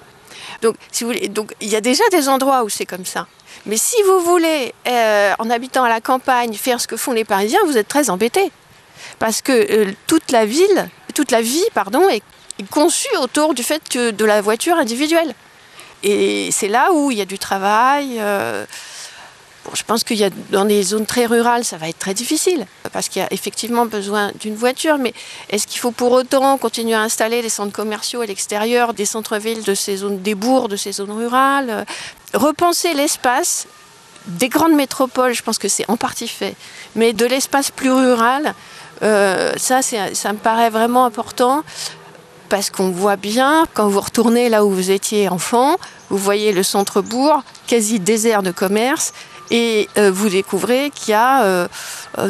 Donc, 0.62 0.76
il 1.62 1.70
y 1.70 1.76
a 1.76 1.82
déjà 1.82 2.04
des 2.12 2.28
endroits 2.28 2.64
où 2.64 2.70
c'est 2.70 2.86
comme 2.86 3.06
ça. 3.06 3.28
Mais 3.66 3.78
si 3.78 3.96
vous 4.04 4.20
voulez, 4.20 4.74
en 4.86 5.50
habitant 5.50 5.84
à 5.84 5.90
la 5.90 6.02
campagne, 6.02 6.54
faire 6.54 6.82
ce 6.82 6.88
que 6.88 6.98
font 6.98 7.14
les 7.14 7.24
Parisiens, 7.24 7.60
vous 7.66 7.78
êtes 7.78 7.88
très 7.88 8.10
embêtés. 8.10 8.52
Parce 9.20 9.42
que 9.42 9.52
euh, 9.52 9.92
toute 10.08 10.32
la 10.32 10.46
ville, 10.46 10.90
toute 11.14 11.32
la 11.32 11.42
vie, 11.42 11.64
pardon, 11.74 12.08
est, 12.10 12.24
conçue 12.70 13.16
autour 13.22 13.54
du 13.54 13.64
fait 13.64 13.82
que 13.88 14.12
de 14.12 14.26
la 14.26 14.42
voiture 14.42 14.76
individuelle. 14.76 15.34
Et 16.04 16.50
c'est 16.52 16.68
là 16.68 16.92
où 16.92 17.10
il 17.10 17.18
y 17.18 17.22
a 17.22 17.26
du 17.26 17.40
travail. 17.40 18.18
Euh, 18.20 18.66
je 19.74 19.84
pense 19.84 20.04
qu'il 20.04 20.18
y 20.18 20.24
a 20.24 20.30
dans 20.52 20.66
des 20.66 20.84
zones 20.84 21.06
très 21.06 21.26
rurales, 21.26 21.64
ça 21.64 21.78
va 21.78 21.90
être 21.90 22.00
très 22.00 22.14
difficile 22.14 22.66
parce 22.92 23.08
qu'il 23.08 23.22
y 23.22 23.26
a 23.26 23.32
effectivement 23.32 23.86
besoin 23.86 24.32
d'une 24.40 24.56
voiture. 24.56 24.98
Mais 24.98 25.14
est-ce 25.50 25.68
qu'il 25.68 25.80
faut 25.80 25.92
pour 25.92 26.12
autant 26.12 26.58
continuer 26.58 26.96
à 26.96 27.02
installer 27.02 27.42
des 27.42 27.50
centres 27.50 27.72
commerciaux 27.72 28.22
à 28.22 28.26
l'extérieur 28.26 28.94
des 28.94 29.06
centres-villes 29.06 29.64
de 29.64 29.76
ces 29.76 29.98
zones, 29.98 30.22
des 30.22 30.36
bourgs, 30.36 30.70
de 30.70 30.76
ces 30.76 30.94
zones 30.94 31.12
rurales 31.12 31.86
Repenser 32.34 32.94
l'espace 32.94 33.68
des 34.28 34.50
grandes 34.50 34.76
métropoles, 34.76 35.34
je 35.34 35.44
pense 35.44 35.58
que 35.58 35.68
c'est 35.68 35.90
en 35.90 35.98
partie 35.98 36.28
fait, 36.28 36.56
mais 36.96 37.14
de 37.14 37.26
l'espace 37.26 37.72
plus 37.72 37.92
rural, 37.92 38.54
euh, 39.04 39.54
ça, 39.58 39.82
ça 39.82 40.34
me 40.34 40.38
paraît 40.38 40.70
vraiment 40.70 41.06
important 41.06 41.64
parce 42.50 42.70
qu'on 42.70 42.90
voit 42.90 43.16
bien, 43.16 43.66
quand 43.74 43.88
vous 43.88 44.00
retournez 44.00 44.50
là 44.50 44.66
où 44.66 44.72
vous 44.72 44.92
étiez 44.92 45.30
enfant, 45.30 45.78
vous 46.10 46.18
voyez 46.18 46.52
le 46.52 46.64
centre-bourg 46.64 47.44
quasi 47.68 48.00
désert 48.00 48.44
de 48.44 48.52
commerce 48.52 49.14
et 49.52 49.88
euh, 49.98 50.12
vous 50.12 50.30
découvrez 50.30 50.92
qu'il 50.94 51.12
y 51.12 51.14
a 51.14 51.44
euh, 51.44 51.68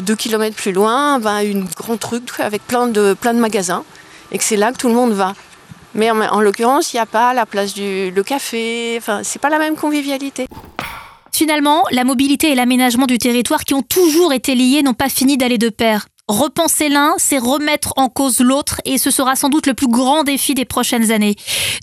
deux 0.02 0.16
kilomètres 0.16 0.56
plus 0.56 0.72
loin 0.72 1.20
ben, 1.20 1.40
une 1.40 1.66
grand 1.66 1.98
truc 1.98 2.40
avec 2.40 2.66
plein 2.66 2.88
de, 2.88 3.16
magasins 3.34 3.84
et 4.32 4.38
que 4.38 4.44
c'est 4.44 4.58
là 4.58 4.72
que 4.72 4.78
tout 4.78 4.90
le 4.90 4.94
monde 4.94 5.14
va. 5.14 5.34
Mais 5.96 6.12
en, 6.12 6.40
l'occurrence, 6.42 6.94
il 6.94 6.98
n'y 6.98 7.02
a 7.02 7.08
pas 7.08 7.34
la 7.34 7.48
place 7.48 7.74
du 7.74 8.14
café, 8.24 8.96
enfin, 9.00 9.22
c'est 9.24 9.40
pas 9.40 9.50
la 9.50 9.58
même 9.58 9.76
convivialité. 9.76 10.46
Finalement, 11.32 11.84
la 11.92 12.04
mobilité 12.04 12.52
et 12.52 12.56
l'aménagement 12.56 13.08
du 13.08 13.18
territoire 13.18 13.64
qui 13.64 13.74
ont 13.74 13.82
toujours 13.82 14.34
été 14.34 14.54
liés 14.54 14.84
n'ont 14.84 14.94
pas 14.94 15.10
fini 15.10 15.36
d'aller 15.36 15.58
de 15.58 15.70
pair. 15.70 16.06
Repenser 16.30 16.90
l'un, 16.90 17.16
c'est 17.18 17.40
remettre 17.40 17.94
en 17.96 18.08
cause 18.08 18.40
l'autre 18.40 18.82
et 18.86 19.00
ce 19.00 19.10
sera 19.10 19.36
sans 19.36 19.50
doute 19.50 19.66
le 19.66 19.74
plus 19.74 19.88
grand 19.88 20.24
défi 20.24 20.54
des 20.54 20.64
prochaines 20.64 21.10
années. 21.10 21.36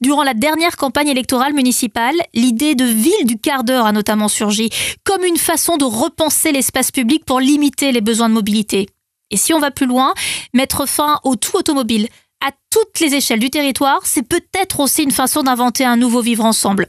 Durant 0.02 0.22
la 0.22 0.34
dernière 0.34 0.76
campagne 0.76 1.08
électorale 1.08 1.52
municipale, 1.52 2.14
l'idée 2.32 2.76
de 2.76 2.84
ville 2.84 3.24
du 3.24 3.38
quart 3.38 3.64
d'heure 3.64 3.86
a 3.86 3.92
notamment 3.92 4.28
surgi 4.28 4.70
comme 5.02 5.24
une 5.24 5.36
façon 5.36 5.78
de 5.78 5.84
repenser 5.84 6.52
l'espace 6.52 6.92
public 6.92 7.24
pour 7.24 7.40
limiter 7.40 7.90
les 7.90 8.00
besoins 8.00 8.28
de 8.28 8.34
mobilité. 8.34 8.88
Et 9.32 9.36
si 9.36 9.52
on 9.52 9.58
va 9.58 9.72
plus 9.72 9.86
loin, 9.86 10.14
mettre 10.54 10.86
fin 10.86 11.18
au 11.24 11.34
tout 11.34 11.56
automobile 11.56 12.06
à 12.40 12.52
toutes 12.70 13.00
les 13.00 13.16
échelles 13.16 13.40
du 13.40 13.50
territoire, 13.50 13.98
c'est 14.04 14.22
peut-être 14.22 14.78
aussi 14.78 15.02
une 15.02 15.10
façon 15.10 15.42
d'inventer 15.42 15.84
un 15.84 15.96
nouveau 15.96 16.20
vivre 16.20 16.44
ensemble. 16.44 16.86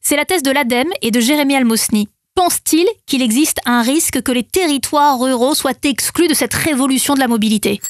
C'est 0.00 0.16
la 0.16 0.24
thèse 0.24 0.42
de 0.42 0.50
l'ADEME 0.50 0.90
et 1.02 1.10
de 1.10 1.20
Jérémy 1.20 1.54
Almosny. 1.54 2.08
Pense-t-il 2.36 2.84
qu'il 3.06 3.22
existe 3.22 3.60
un 3.64 3.82
risque 3.82 4.20
que 4.20 4.32
les 4.32 4.42
territoires 4.42 5.20
ruraux 5.20 5.54
soient 5.54 5.72
exclus 5.84 6.26
de 6.26 6.34
cette 6.34 6.52
révolution 6.52 7.14
de 7.14 7.20
la 7.20 7.28
mobilité? 7.28 7.80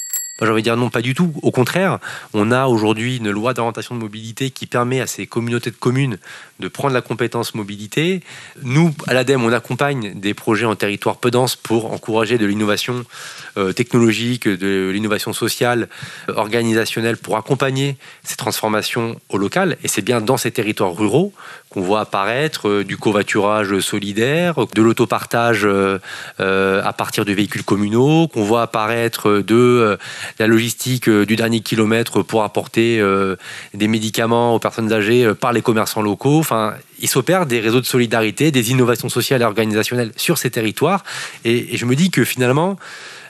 J'ai 0.43 0.49
envie 0.49 0.63
de 0.63 0.65
dire 0.65 0.77
non, 0.77 0.91
pas 0.91 1.01
du 1.01 1.15
tout. 1.15 1.33
Au 1.43 1.53
contraire, 1.53 2.01
on 2.33 2.51
a 2.51 2.67
aujourd'hui 2.67 3.19
une 3.19 3.31
loi 3.31 3.55
d'orientation 3.55 3.95
de 3.95 4.01
mobilité 4.01 4.51
qui 4.51 4.67
permet 4.67 5.01
à 5.01 5.07
ces 5.07 5.29
communautés 5.29 5.71
de 5.71 5.77
communes 5.77 6.19
de 6.59 6.69
prendre 6.69 6.95
la 6.95 7.03
compétence 7.03 7.55
mobilité. 7.55 8.21
Nous, 8.63 8.93
à 9.07 9.15
l'ADEME, 9.15 9.45
on 9.45 9.53
accompagne 9.53 10.19
des 10.19 10.35
projets 10.35 10.67
en 10.67 10.75
territoire 10.75 11.17
peu 11.17 11.31
dense 11.31 11.55
pour 11.55 11.93
encourager 11.93 12.39
de 12.39 12.47
l'innovation 12.47 13.05
euh, 13.57 13.73
technologique, 13.73 14.49
de 14.49 14.91
l'innovation 14.93 15.33
sociale, 15.33 15.89
euh, 16.29 16.35
organisationnelle, 16.35 17.17
pour 17.17 17.37
accompagner 17.37 17.97
ces 18.25 18.37
transformations 18.37 19.21
au 19.29 19.39
local. 19.39 19.77
Et 19.85 19.89
c'est 19.89 20.03
bien 20.03 20.21
dans 20.21 20.37
ces 20.37 20.51
territoires 20.51 20.97
ruraux 20.97 21.33
qu'on 21.71 21.83
voit 21.83 22.01
apparaître 22.01 22.69
euh, 22.69 22.85
du 22.85 22.97
covoiturage 22.97 23.79
solidaire, 23.81 24.55
de 24.75 24.83
l'autopartage 24.83 25.67
à 26.39 26.93
partir 26.93 27.25
de 27.25 27.33
véhicules 27.33 27.65
communaux, 27.65 28.29
qu'on 28.29 28.45
voit 28.45 28.63
apparaître 28.63 29.41
de 29.41 29.99
la 30.39 30.47
logistique 30.47 31.09
du 31.09 31.37
dernier 31.37 31.61
kilomètre 31.61 32.23
pour 32.23 32.43
apporter 32.43 33.03
des 33.75 33.89
médicaments 33.89 34.55
aux 34.55 34.59
personnes 34.59 34.93
âgées 34.93 35.33
par 35.35 35.53
les 35.53 35.63
commerçants 35.63 36.03
locaux. 36.03 36.39
Enfin, 36.39 36.75
il 37.01 37.09
s'opère 37.09 37.47
des 37.47 37.61
réseaux 37.61 37.81
de 37.81 37.87
solidarité, 37.87 38.51
des 38.51 38.71
innovations 38.71 39.09
sociales 39.09 39.43
et 39.43 39.45
organisationnelles 39.45 40.13
sur 40.17 40.39
ces 40.39 40.51
territoires. 40.51 41.05
Et, 41.45 41.77
je 41.77 41.85
me 41.87 41.97
dis 41.97 42.11
que 42.11 42.25
finalement, 42.25 42.77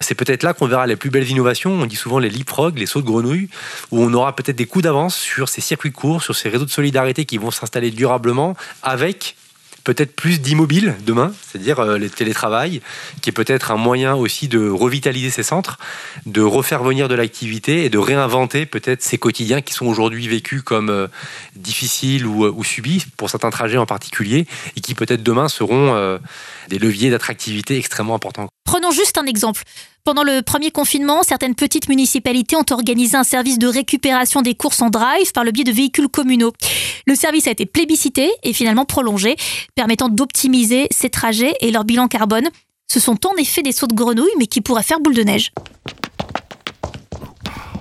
c'est 0.00 0.14
peut-être 0.14 0.42
là 0.42 0.52
qu'on 0.52 0.66
verra 0.66 0.86
les 0.86 0.96
plus 0.96 1.10
belles 1.10 1.28
innovations. 1.28 1.72
On 1.72 1.86
dit 1.86 1.96
souvent 1.96 2.18
les 2.18 2.30
leapfrogs, 2.30 2.78
les 2.78 2.86
sauts 2.86 3.00
de 3.00 3.06
grenouille, 3.06 3.48
où 3.90 4.02
on 4.02 4.12
aura 4.12 4.36
peut-être 4.36 4.56
des 4.56 4.66
coups 4.66 4.84
d'avance 4.84 5.16
sur 5.16 5.48
ces 5.48 5.60
circuits 5.60 5.92
courts, 5.92 6.22
sur 6.22 6.36
ces 6.36 6.48
réseaux 6.48 6.66
de 6.66 6.70
solidarité 6.70 7.24
qui 7.24 7.38
vont 7.38 7.50
s'installer 7.50 7.90
durablement 7.90 8.56
avec 8.82 9.36
peut-être 9.84 10.16
plus 10.16 10.40
d'immobile 10.40 10.96
demain, 11.06 11.32
c'est-à-dire 11.46 11.78
euh, 11.80 11.98
le 11.98 12.10
télétravail, 12.10 12.80
qui 13.20 13.30
est 13.30 13.32
peut-être 13.32 13.70
un 13.70 13.76
moyen 13.76 14.14
aussi 14.14 14.48
de 14.48 14.68
revitaliser 14.68 15.30
ces 15.30 15.42
centres, 15.42 15.78
de 16.26 16.40
refaire 16.40 16.82
venir 16.82 17.08
de 17.08 17.14
l'activité 17.14 17.84
et 17.84 17.90
de 17.90 17.98
réinventer 17.98 18.66
peut-être 18.66 19.02
ces 19.02 19.18
quotidiens 19.18 19.60
qui 19.60 19.74
sont 19.74 19.86
aujourd'hui 19.86 20.26
vécus 20.26 20.62
comme 20.62 20.88
euh, 20.88 21.06
difficiles 21.54 22.26
ou, 22.26 22.46
ou, 22.46 22.64
subis, 22.64 23.04
pour 23.16 23.30
certains 23.30 23.50
trajets 23.50 23.78
en 23.78 23.86
particulier, 23.86 24.46
et 24.76 24.80
qui 24.80 24.94
peut-être 24.94 25.22
demain 25.22 25.48
seront 25.48 25.94
euh, 25.94 26.18
des 26.70 26.78
leviers 26.78 27.10
d'attractivité 27.10 27.76
extrêmement 27.76 28.14
importants. 28.14 28.48
Prenons 28.74 28.90
juste 28.90 29.18
un 29.18 29.26
exemple. 29.26 29.62
Pendant 30.02 30.24
le 30.24 30.42
premier 30.42 30.72
confinement, 30.72 31.22
certaines 31.22 31.54
petites 31.54 31.88
municipalités 31.88 32.56
ont 32.56 32.64
organisé 32.72 33.16
un 33.16 33.22
service 33.22 33.56
de 33.56 33.68
récupération 33.68 34.42
des 34.42 34.56
courses 34.56 34.82
en 34.82 34.90
drive 34.90 35.30
par 35.30 35.44
le 35.44 35.52
biais 35.52 35.62
de 35.62 35.70
véhicules 35.70 36.08
communaux. 36.08 36.52
Le 37.06 37.14
service 37.14 37.46
a 37.46 37.52
été 37.52 37.66
plébiscité 37.66 38.32
et 38.42 38.52
finalement 38.52 38.84
prolongé, 38.84 39.36
permettant 39.76 40.08
d'optimiser 40.08 40.88
ces 40.90 41.08
trajets 41.08 41.54
et 41.60 41.70
leur 41.70 41.84
bilan 41.84 42.08
carbone. 42.08 42.48
Ce 42.90 42.98
sont 42.98 43.24
en 43.28 43.36
effet 43.36 43.62
des 43.62 43.70
sauts 43.70 43.86
de 43.86 43.94
grenouille, 43.94 44.34
mais 44.40 44.48
qui 44.48 44.60
pourraient 44.60 44.82
faire 44.82 44.98
boule 44.98 45.14
de 45.14 45.22
neige. 45.22 45.52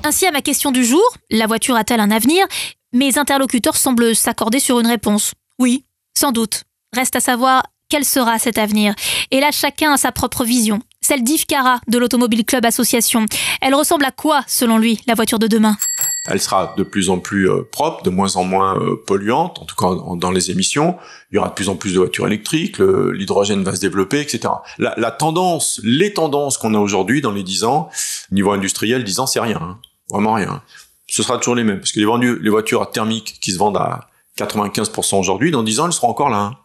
Ainsi, 0.04 0.28
à 0.28 0.32
ma 0.32 0.44
question 0.44 0.70
du 0.70 0.86
jour, 0.86 1.02
la 1.32 1.48
voiture 1.48 1.76
a-t-elle 1.76 2.02
un 2.02 2.12
avenir? 2.12 2.46
Mes 2.94 3.18
interlocuteurs 3.18 3.78
semblent 3.78 4.16
s'accorder 4.16 4.60
sur 4.60 4.80
une 4.80 4.86
réponse. 4.86 5.34
Oui, 5.58 5.86
sans 6.16 6.32
doute. 6.32 6.66
Reste 6.96 7.16
à 7.16 7.20
savoir 7.20 7.64
quel 7.94 8.06
sera 8.06 8.40
cet 8.40 8.58
avenir. 8.58 8.96
Et 9.30 9.40
là, 9.40 9.52
chacun 9.52 9.94
a 9.94 9.98
sa 9.98 10.12
propre 10.12 10.44
vision. 10.44 10.82
Celle 11.02 11.24
d'Yves 11.24 11.46
Cara 11.46 11.80
de 11.88 12.00
l'Automobile 12.00 12.44
Club 12.44 12.66
Association. 12.66 13.28
Elle 13.62 13.76
ressemble 13.76 14.04
à 14.06 14.10
quoi, 14.10 14.42
selon 14.48 14.80
lui, 14.80 15.00
la 15.06 15.14
voiture 15.14 15.38
de 15.38 15.46
demain? 15.46 15.78
Elle 16.26 16.42
sera 16.42 16.74
de 16.76 16.82
plus 16.82 17.12
en 17.12 17.20
plus 17.20 17.48
euh, 17.48 17.62
propre, 17.72 18.02
de 18.02 18.10
moins 18.10 18.36
en 18.36 18.46
moins 18.46 18.80
euh, 18.80 18.96
polluante, 19.06 19.60
en 19.60 19.66
tout 19.66 19.76
cas 19.76 19.90
dans 20.16 20.32
les 20.32 20.50
émissions. 20.50 20.98
Il 21.32 21.36
y 21.36 21.38
aura 21.38 21.50
de 21.50 21.54
plus 21.54 21.70
en 21.70 21.76
plus 21.76 21.94
de 21.94 22.00
voitures 22.00 22.26
électriques, 22.26 22.80
l'hydrogène 22.80 23.64
va 23.64 23.76
se 23.76 23.82
développer, 23.82 24.22
etc. 24.22 24.52
La, 24.80 25.12
tendance, 25.12 25.80
les 25.84 26.14
tendances 26.14 26.58
qu'on 26.58 26.74
a 26.74 26.80
aujourd'hui 26.80 27.22
dans 27.22 27.32
les 27.32 27.44
10 27.44 27.64
ans, 27.64 27.92
niveau 28.32 28.54
industriel, 28.54 29.04
10 29.04 29.20
ans, 29.20 29.28
c'est 29.28 29.40
rien, 29.40 29.60
hein. 29.62 29.78
vraiment 30.10 30.34
rien. 30.34 30.64
Ce 31.06 31.22
sera 31.22 31.38
toujours 31.38 31.54
les 31.54 31.64
mêmes, 31.64 31.78
parce 31.78 31.92
que 31.92 32.00
les, 32.00 32.36
les 32.42 32.50
voitures 32.50 32.90
thermiques 32.90 33.38
qui 33.40 33.52
se 33.52 33.60
vendent 33.60 33.78
à 33.78 34.10
95% 34.40 35.20
aujourd'hui, 35.20 35.52
dans 35.52 35.62
10 35.62 35.80
ans, 35.80 35.86
elles 35.86 35.94
seront 35.94 36.10
encore 36.10 36.30
là. 36.30 36.38
Hein 36.38 36.58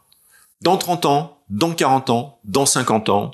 dans 0.62 0.77
30 0.77 1.07
ans, 1.07 1.38
dans 1.51 1.73
40 1.73 2.11
ans, 2.11 2.40
dans 2.44 2.66
50 2.66 3.09
ans, 3.09 3.31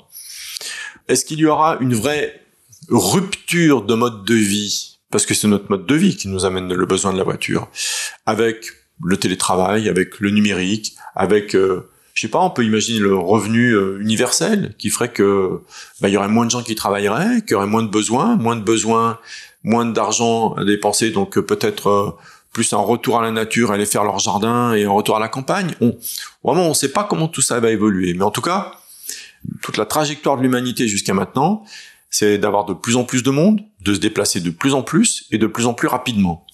est-ce 1.07 1.25
qu'il 1.25 1.39
y 1.39 1.45
aura 1.45 1.77
une 1.79 1.93
vraie 1.93 2.41
rupture 2.89 3.83
de 3.83 3.93
mode 3.93 4.25
de 4.25 4.35
vie? 4.35 4.99
Parce 5.11 5.25
que 5.25 5.33
c'est 5.33 5.47
notre 5.47 5.69
mode 5.69 5.85
de 5.85 5.95
vie 5.95 6.17
qui 6.17 6.27
nous 6.27 6.45
amène 6.45 6.73
le 6.73 6.85
besoin 6.85 7.13
de 7.13 7.17
la 7.17 7.23
voiture. 7.23 7.69
Avec 8.25 8.65
le 9.03 9.17
télétravail, 9.17 9.89
avec 9.89 10.19
le 10.19 10.29
numérique, 10.31 10.95
avec... 11.15 11.55
Euh, 11.55 11.89
je 12.15 12.21
sais 12.21 12.27
pas, 12.29 12.39
on 12.39 12.49
peut 12.49 12.63
imaginer 12.63 12.99
le 12.99 13.13
revenu 13.13 13.71
euh, 13.71 13.99
universel 13.99 14.73
qui 14.77 14.89
ferait 14.89 15.11
que 15.11 15.59
bah, 15.99 16.07
il 16.07 16.13
y 16.13 16.17
aurait 16.17 16.29
moins 16.29 16.45
de 16.45 16.51
gens 16.51 16.63
qui 16.63 16.73
travailleraient, 16.73 17.41
qu'il 17.41 17.51
y 17.51 17.53
aurait 17.55 17.67
moins 17.67 17.83
de 17.83 17.89
besoins, 17.89 18.37
moins 18.37 18.55
de 18.55 18.63
besoins, 18.63 19.19
moins 19.65 19.85
d'argent 19.85 20.53
à 20.53 20.63
dépenser, 20.63 21.11
donc 21.11 21.37
euh, 21.37 21.41
peut-être 21.41 21.87
euh, 21.89 22.11
plus 22.55 22.71
un 22.71 22.77
retour 22.77 23.19
à 23.19 23.21
la 23.21 23.31
nature, 23.31 23.71
aller 23.71 23.85
faire 23.85 24.05
leur 24.05 24.17
jardin 24.17 24.73
et 24.73 24.85
un 24.85 24.89
retour 24.89 25.17
à 25.17 25.19
la 25.19 25.27
campagne. 25.27 25.75
On, 25.81 25.93
vraiment, 26.41 26.67
on 26.67 26.69
ne 26.69 26.73
sait 26.73 26.93
pas 26.93 27.03
comment 27.03 27.27
tout 27.27 27.41
ça 27.41 27.59
va 27.59 27.69
évoluer. 27.69 28.13
Mais 28.13 28.23
en 28.23 28.31
tout 28.31 28.41
cas, 28.41 28.71
toute 29.61 29.75
la 29.75 29.85
trajectoire 29.85 30.37
de 30.37 30.41
l'humanité 30.41 30.87
jusqu'à 30.87 31.13
maintenant, 31.13 31.65
c'est 32.09 32.37
d'avoir 32.37 32.63
de 32.63 32.73
plus 32.73 32.95
en 32.95 33.03
plus 33.03 33.23
de 33.23 33.29
monde, 33.29 33.59
de 33.81 33.93
se 33.93 33.99
déplacer 33.99 34.39
de 34.39 34.51
plus 34.51 34.73
en 34.73 34.83
plus 34.83 35.25
et 35.31 35.37
de 35.37 35.47
plus 35.47 35.65
en 35.65 35.73
plus 35.73 35.89
rapidement. 35.89 36.47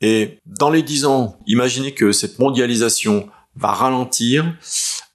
Et 0.00 0.38
dans 0.46 0.70
les 0.70 0.82
dix 0.82 1.04
ans, 1.04 1.38
imaginez 1.46 1.92
que 1.92 2.12
cette 2.12 2.38
mondialisation 2.38 3.28
va 3.56 3.72
ralentir, 3.72 4.54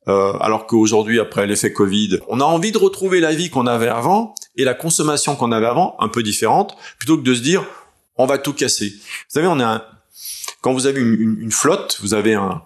euh, 0.08 0.34
alors 0.34 0.68
qu'aujourd'hui, 0.68 1.20
après 1.20 1.48
l'effet 1.48 1.74
Covid, 1.74 2.20
on 2.28 2.40
a 2.40 2.44
envie 2.44 2.72
de 2.72 2.78
retrouver 2.78 3.22
la 3.22 3.34
vie 3.34 3.50
qu'on 3.50 3.66
avait 3.66 3.88
avant 3.88 4.36
et 4.56 4.66
la 4.66 4.76
consommation 4.76 5.36
qu'on 5.36 5.52
avait 5.52 5.66
avant, 5.66 5.96
un 5.98 6.10
peu 6.10 6.22
différente, 6.22 6.78
plutôt 7.00 7.18
que 7.18 7.24
de 7.24 7.34
se 7.34 7.42
dire 7.42 7.66
on 8.18 8.28
va 8.28 8.38
tout 8.38 8.54
casser. 8.54 8.90
Vous 8.90 9.30
savez, 9.30 9.48
on 9.48 9.60
a 9.60 9.91
quand 10.62 10.74
vous 10.74 10.88
avez 10.88 11.02
une, 11.02 11.52
flotte, 11.52 12.00
vous 12.02 12.14
avez 12.14 12.34
un, 12.34 12.62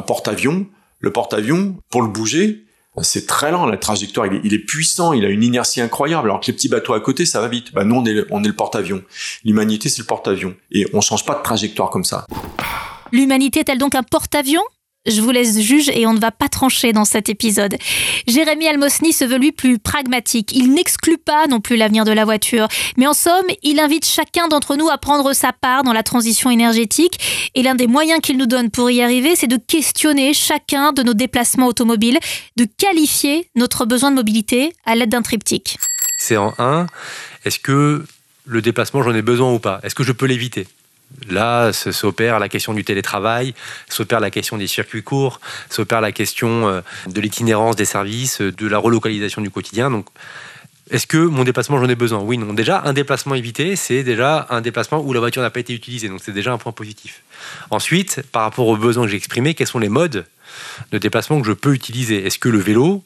porte-avions. 0.00 0.66
Le 1.00 1.12
porte-avions, 1.12 1.76
pour 1.90 2.02
le 2.02 2.08
bouger, 2.08 2.64
c'est 3.02 3.26
très 3.26 3.50
lent, 3.50 3.66
la 3.66 3.76
trajectoire, 3.76 4.26
il 4.26 4.54
est, 4.54 4.58
puissant, 4.58 5.12
il 5.12 5.24
a 5.24 5.28
une 5.28 5.42
inertie 5.42 5.80
incroyable, 5.80 6.28
alors 6.28 6.40
que 6.40 6.46
les 6.46 6.54
petits 6.54 6.68
bateaux 6.68 6.94
à 6.94 7.00
côté, 7.00 7.26
ça 7.26 7.40
va 7.40 7.48
vite. 7.48 7.72
Bah, 7.72 7.84
nous, 7.84 7.96
on 7.96 8.04
est, 8.04 8.46
le 8.46 8.52
porte-avions. 8.52 9.02
L'humanité, 9.44 9.88
c'est 9.88 10.00
le 10.00 10.06
porte-avions. 10.06 10.56
Et 10.72 10.86
on 10.92 11.00
change 11.00 11.24
pas 11.24 11.34
de 11.34 11.42
trajectoire 11.42 11.90
comme 11.90 12.04
ça. 12.04 12.26
L'humanité 13.12 13.60
est-elle 13.60 13.78
donc 13.78 13.94
un 13.94 14.02
porte-avions? 14.02 14.64
Je 15.06 15.20
vous 15.20 15.30
laisse 15.30 15.60
juge 15.60 15.88
et 15.88 16.06
on 16.06 16.14
ne 16.14 16.18
va 16.18 16.30
pas 16.30 16.48
trancher 16.48 16.92
dans 16.92 17.04
cet 17.04 17.28
épisode. 17.28 17.76
Jérémy 18.26 18.66
Almosny 18.66 19.12
se 19.12 19.24
veut 19.24 19.38
lui 19.38 19.52
plus 19.52 19.78
pragmatique. 19.78 20.52
Il 20.52 20.72
n'exclut 20.72 21.18
pas 21.18 21.46
non 21.46 21.60
plus 21.60 21.76
l'avenir 21.76 22.04
de 22.04 22.12
la 22.12 22.24
voiture. 22.24 22.68
Mais 22.96 23.06
en 23.06 23.12
somme, 23.14 23.46
il 23.62 23.78
invite 23.78 24.04
chacun 24.04 24.48
d'entre 24.48 24.76
nous 24.76 24.88
à 24.88 24.98
prendre 24.98 25.32
sa 25.32 25.52
part 25.52 25.84
dans 25.84 25.92
la 25.92 26.02
transition 26.02 26.50
énergétique. 26.50 27.50
Et 27.54 27.62
l'un 27.62 27.74
des 27.74 27.86
moyens 27.86 28.20
qu'il 28.20 28.36
nous 28.36 28.46
donne 28.46 28.70
pour 28.70 28.90
y 28.90 29.00
arriver, 29.00 29.36
c'est 29.36 29.46
de 29.46 29.56
questionner 29.56 30.34
chacun 30.34 30.92
de 30.92 31.02
nos 31.02 31.14
déplacements 31.14 31.66
automobiles, 31.66 32.18
de 32.56 32.64
qualifier 32.64 33.48
notre 33.54 33.86
besoin 33.86 34.10
de 34.10 34.16
mobilité 34.16 34.72
à 34.84 34.96
l'aide 34.96 35.10
d'un 35.10 35.22
triptyque. 35.22 35.78
C'est 36.18 36.36
en 36.36 36.54
1, 36.58 36.86
est-ce 37.44 37.58
que 37.58 38.04
le 38.46 38.62
déplacement, 38.62 39.02
j'en 39.02 39.14
ai 39.14 39.22
besoin 39.22 39.52
ou 39.52 39.58
pas? 39.58 39.80
Est-ce 39.82 39.94
que 39.94 40.04
je 40.04 40.12
peux 40.12 40.26
l'éviter? 40.26 40.66
Là, 41.28 41.72
s'opère 41.72 42.38
la 42.38 42.48
question 42.48 42.74
du 42.74 42.84
télétravail, 42.84 43.54
s'opère 43.88 44.20
la 44.20 44.30
question 44.30 44.58
des 44.58 44.66
circuits 44.66 45.02
courts, 45.02 45.40
s'opère 45.70 46.00
la 46.00 46.12
question 46.12 46.68
euh, 46.68 46.80
de 47.08 47.20
l'itinérance 47.20 47.74
des 47.74 47.84
services, 47.84 48.40
de 48.40 48.66
la 48.66 48.78
relocalisation 48.78 49.40
du 49.40 49.50
quotidien. 49.50 49.90
Donc, 49.90 50.06
est-ce 50.90 51.06
que 51.06 51.16
mon 51.16 51.42
déplacement, 51.42 51.80
j'en 51.80 51.88
ai 51.88 51.96
besoin? 51.96 52.20
Oui, 52.20 52.38
non. 52.38 52.52
Déjà, 52.52 52.82
un 52.84 52.92
déplacement 52.92 53.34
évité, 53.34 53.74
c'est 53.74 54.04
déjà 54.04 54.46
un 54.50 54.60
déplacement 54.60 55.00
où 55.00 55.12
la 55.12 55.18
voiture 55.18 55.42
n'a 55.42 55.50
pas 55.50 55.60
été 55.60 55.74
utilisée. 55.74 56.08
Donc, 56.08 56.20
c'est 56.22 56.32
déjà 56.32 56.52
un 56.52 56.58
point 56.58 56.72
positif. 56.72 57.22
Ensuite, 57.70 58.22
par 58.30 58.42
rapport 58.42 58.68
aux 58.68 58.76
besoins 58.76 59.04
que 59.04 59.10
j'ai 59.10 59.16
exprimés, 59.16 59.54
quels 59.54 59.66
sont 59.66 59.80
les 59.80 59.88
modes 59.88 60.26
de 60.92 60.98
déplacement 60.98 61.40
que 61.40 61.46
je 61.46 61.52
peux 61.52 61.74
utiliser? 61.74 62.24
Est-ce 62.24 62.38
que 62.38 62.48
le 62.48 62.58
vélo 62.58 63.02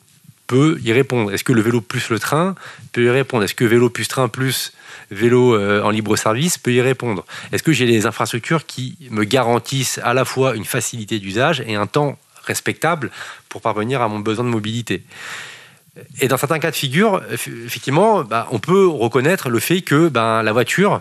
peut 0.51 0.81
y 0.83 0.93
répondre. 0.93 1.33
Est-ce 1.33 1.45
que 1.45 1.53
le 1.53 1.61
vélo 1.61 1.81
plus 1.81 2.11
le 2.11 2.19
train 2.19 2.57
peut 2.91 3.05
y 3.05 3.09
répondre? 3.09 3.45
Est-ce 3.45 3.55
que 3.55 3.65
vélo 3.65 3.89
plus 3.89 4.09
train 4.09 4.27
plus 4.27 4.73
vélo 5.13 5.55
euh, 5.55 5.81
en 5.85 5.91
libre 5.91 6.17
service 6.17 6.59
peut 6.59 6.73
y 6.73 6.81
répondre? 6.81 7.25
Est-ce 7.53 7.63
que 7.63 7.71
j'ai 7.71 7.87
des 7.87 8.05
infrastructures 8.05 8.67
qui 8.67 8.97
me 9.13 9.23
garantissent 9.23 10.01
à 10.03 10.13
la 10.13 10.25
fois 10.25 10.57
une 10.57 10.65
facilité 10.65 11.21
d'usage 11.21 11.63
et 11.69 11.77
un 11.77 11.87
temps 11.87 12.19
respectable 12.43 13.13
pour 13.49 13.61
parvenir 13.61 14.03
à 14.03 14.09
mon 14.09 14.19
besoin 14.19 14.45
de 14.45 14.51
mobilité? 14.51 15.05
Et 16.21 16.29
dans 16.29 16.37
certains 16.37 16.59
cas 16.59 16.71
de 16.71 16.77
figure, 16.77 17.23
effectivement, 17.31 18.23
bah, 18.23 18.47
on 18.51 18.59
peut 18.59 18.87
reconnaître 18.87 19.49
le 19.49 19.61
fait 19.61 19.83
que 19.83 20.09
ben, 20.09 20.43
la 20.43 20.53
voiture 20.53 21.01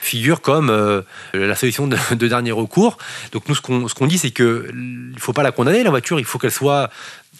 figure 0.00 0.40
comme 0.40 0.70
euh, 0.70 1.02
la 1.34 1.54
solution 1.54 1.86
de, 1.86 2.26
dernier 2.28 2.52
recours. 2.52 2.98
Donc 3.32 3.48
nous, 3.48 3.54
ce 3.54 3.60
qu'on 3.94 4.06
dit, 4.06 4.18
c'est 4.18 4.30
qu'il 4.30 4.70
ne 5.14 5.18
faut 5.18 5.32
pas 5.32 5.42
la 5.42 5.52
condamner, 5.52 5.82
la 5.82 5.90
voiture, 5.90 6.18
il 6.18 6.24
faut 6.24 6.38
qu'elle 6.38 6.52
soit 6.52 6.90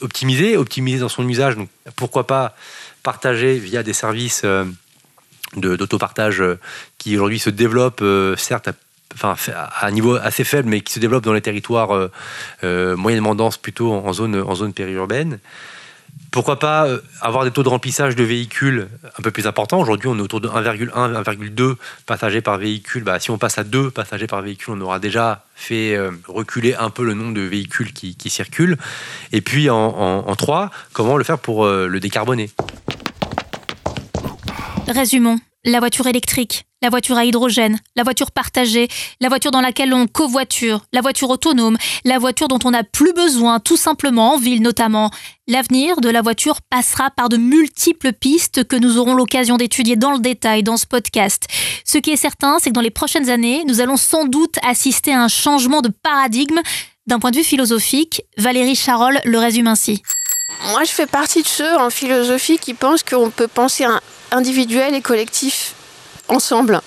optimisée, 0.00 0.56
optimisée 0.56 1.00
dans 1.00 1.08
son 1.08 1.28
usage. 1.28 1.56
Donc 1.56 1.68
pourquoi 1.96 2.26
pas 2.26 2.54
partager 3.02 3.58
via 3.58 3.82
des 3.82 3.92
services 3.92 4.44
euh, 4.44 4.64
d'autopartage 5.56 6.42
euh, 6.42 6.58
qui 6.98 7.16
aujourd'hui 7.16 7.38
se 7.38 7.48
développent, 7.48 8.02
euh, 8.02 8.36
certes, 8.36 8.68
à, 9.22 9.86
un 9.86 9.90
niveau 9.90 10.16
assez 10.16 10.44
faible, 10.44 10.68
mais 10.68 10.82
qui 10.82 10.92
se 10.92 11.00
développent 11.00 11.24
dans 11.24 11.32
les 11.32 11.40
territoires 11.40 12.10
moyennement 12.62 13.34
denses, 13.34 13.56
plutôt 13.56 13.90
en 13.94 14.12
zone 14.12 14.72
périurbaine. 14.74 15.38
Pourquoi 16.30 16.58
pas 16.58 16.86
avoir 17.20 17.44
des 17.44 17.50
taux 17.50 17.62
de 17.62 17.68
remplissage 17.68 18.14
de 18.14 18.22
véhicules 18.22 18.88
un 19.18 19.22
peu 19.22 19.30
plus 19.30 19.46
importants? 19.46 19.80
Aujourd'hui, 19.80 20.08
on 20.08 20.18
est 20.18 20.20
autour 20.20 20.40
de 20.40 20.48
1,1, 20.48 20.90
1,2 20.90 21.74
passagers 22.06 22.42
par 22.42 22.58
véhicule. 22.58 23.02
Bah, 23.02 23.18
si 23.18 23.30
on 23.30 23.38
passe 23.38 23.58
à 23.58 23.64
2 23.64 23.90
passagers 23.90 24.26
par 24.26 24.42
véhicule, 24.42 24.74
on 24.74 24.80
aura 24.82 24.98
déjà 24.98 25.44
fait 25.54 25.98
reculer 26.26 26.74
un 26.74 26.90
peu 26.90 27.04
le 27.04 27.14
nombre 27.14 27.34
de 27.34 27.40
véhicules 27.40 27.92
qui, 27.92 28.30
circulent. 28.30 28.76
Et 29.32 29.40
puis 29.40 29.70
en, 29.70 29.78
en 29.78 30.36
3, 30.36 30.70
comment 30.92 31.16
le 31.16 31.24
faire 31.24 31.38
pour 31.38 31.66
le 31.66 31.98
décarboner? 31.98 32.50
Résumons. 34.86 35.38
La 35.68 35.80
voiture 35.80 36.06
électrique, 36.06 36.64
la 36.80 36.88
voiture 36.88 37.18
à 37.18 37.26
hydrogène, 37.26 37.78
la 37.94 38.02
voiture 38.02 38.30
partagée, 38.30 38.88
la 39.20 39.28
voiture 39.28 39.50
dans 39.50 39.60
laquelle 39.60 39.92
on 39.92 40.06
covoiture, 40.06 40.86
la 40.94 41.02
voiture 41.02 41.28
autonome, 41.28 41.76
la 42.06 42.18
voiture 42.18 42.48
dont 42.48 42.58
on 42.64 42.70
n'a 42.70 42.84
plus 42.84 43.12
besoin, 43.12 43.60
tout 43.60 43.76
simplement, 43.76 44.32
en 44.32 44.38
ville 44.38 44.62
notamment. 44.62 45.10
L'avenir 45.46 46.00
de 46.00 46.08
la 46.08 46.22
voiture 46.22 46.62
passera 46.70 47.10
par 47.10 47.28
de 47.28 47.36
multiples 47.36 48.14
pistes 48.14 48.64
que 48.64 48.76
nous 48.76 48.96
aurons 48.96 49.12
l'occasion 49.12 49.58
d'étudier 49.58 49.96
dans 49.96 50.12
le 50.12 50.20
détail 50.20 50.62
dans 50.62 50.78
ce 50.78 50.86
podcast. 50.86 51.48
Ce 51.84 51.98
qui 51.98 52.12
est 52.12 52.16
certain, 52.16 52.56
c'est 52.58 52.70
que 52.70 52.74
dans 52.74 52.80
les 52.80 52.90
prochaines 52.90 53.28
années, 53.28 53.62
nous 53.66 53.82
allons 53.82 53.98
sans 53.98 54.24
doute 54.24 54.56
assister 54.62 55.12
à 55.12 55.22
un 55.22 55.28
changement 55.28 55.82
de 55.82 55.90
paradigme. 56.02 56.60
D'un 57.06 57.18
point 57.18 57.30
de 57.30 57.36
vue 57.36 57.44
philosophique, 57.44 58.22
Valérie 58.38 58.74
Charol 58.74 59.20
le 59.22 59.38
résume 59.38 59.66
ainsi. 59.66 60.02
Moi, 60.70 60.84
je 60.84 60.92
fais 60.92 61.06
partie 61.06 61.42
de 61.42 61.46
ceux 61.46 61.76
en 61.76 61.90
philosophie 61.90 62.56
qui 62.56 62.72
pensent 62.72 63.02
qu'on 63.02 63.28
peut 63.28 63.48
penser 63.48 63.84
individuel 64.30 64.94
et 64.94 65.00
collectif 65.00 65.74
ensemble 66.28 66.80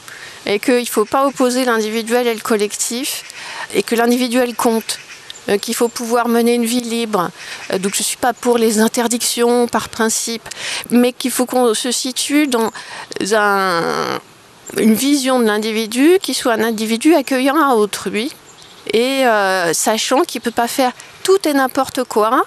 et 0.46 0.60
qu'il 0.60 0.80
ne 0.80 0.86
faut 0.86 1.06
pas 1.06 1.26
opposer 1.28 1.66
l'individuel 1.66 2.28
et 2.28 2.34
le 2.34 2.42
collectif 2.42 3.24
et 3.74 3.84
que 3.84 3.96
l'individuel 3.96 4.56
compte 4.56 5.00
euh, 5.50 5.58
qu'il 5.58 5.74
faut 5.76 5.88
pouvoir 5.88 6.28
mener 6.28 6.54
une 6.54 6.66
vie 6.66 6.82
libre. 6.82 7.30
Euh, 7.72 7.80
donc 7.80 7.94
je 7.96 8.02
ne 8.02 8.04
suis 8.04 8.18
pas 8.18 8.34
pour 8.34 8.58
les 8.58 8.80
interdictions 8.80 9.68
par 9.68 9.90
principe, 9.90 10.48
mais 10.90 11.14
qu'il 11.14 11.32
faut 11.32 11.46
qu'on 11.46 11.74
se 11.74 11.92
situe 11.92 12.48
dans 12.48 12.72
une 13.20 14.94
vision 14.94 15.40
de 15.40 15.46
l'individu 15.46 16.18
qui 16.22 16.34
soit 16.34 16.54
un 16.54 16.64
individu 16.64 17.16
accueillant 17.16 17.58
à 17.58 17.76
autrui 17.76 18.32
et 18.94 19.26
euh, 19.26 19.74
sachant 19.74 20.22
qu'il 20.22 20.40
ne 20.42 20.44
peut 20.44 20.52
pas 20.52 20.68
faire 20.68 20.92
tout 21.24 21.48
et 21.48 21.54
n'importe 21.54 22.04
quoi 22.04 22.46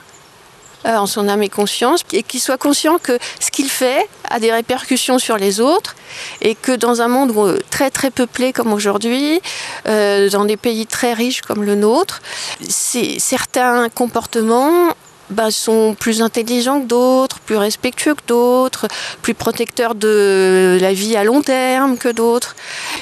euh, 0.86 0.96
en 0.96 1.06
son 1.06 1.28
âme 1.28 1.42
et 1.42 1.48
conscience, 1.48 2.00
et 2.12 2.22
qu'il 2.22 2.40
soit 2.40 2.58
conscient 2.58 2.98
que 2.98 3.18
ce 3.40 3.50
qu'il 3.50 3.68
fait 3.68 4.08
a 4.28 4.38
des 4.38 4.52
répercussions 4.52 5.18
sur 5.18 5.36
les 5.36 5.60
autres, 5.60 5.96
et 6.42 6.54
que 6.54 6.72
dans 6.72 7.00
un 7.00 7.08
monde 7.08 7.32
euh, 7.36 7.58
très 7.70 7.90
très 7.90 8.10
peuplé 8.10 8.52
comme 8.52 8.72
aujourd'hui, 8.72 9.40
euh, 9.86 10.28
dans 10.30 10.44
des 10.44 10.56
pays 10.56 10.86
très 10.86 11.14
riches 11.14 11.40
comme 11.40 11.64
le 11.64 11.74
nôtre, 11.74 12.20
certains 12.68 13.88
comportements 13.88 14.94
bah, 15.30 15.50
sont 15.50 15.96
plus 15.98 16.20
intelligents 16.20 16.80
que 16.82 16.86
d'autres, 16.86 17.40
plus 17.40 17.56
respectueux 17.56 18.14
que 18.14 18.26
d'autres, 18.26 18.88
plus 19.22 19.34
protecteurs 19.34 19.94
de 19.94 20.78
la 20.80 20.92
vie 20.92 21.16
à 21.16 21.24
long 21.24 21.40
terme 21.40 21.96
que 21.96 22.10
d'autres. 22.10 22.54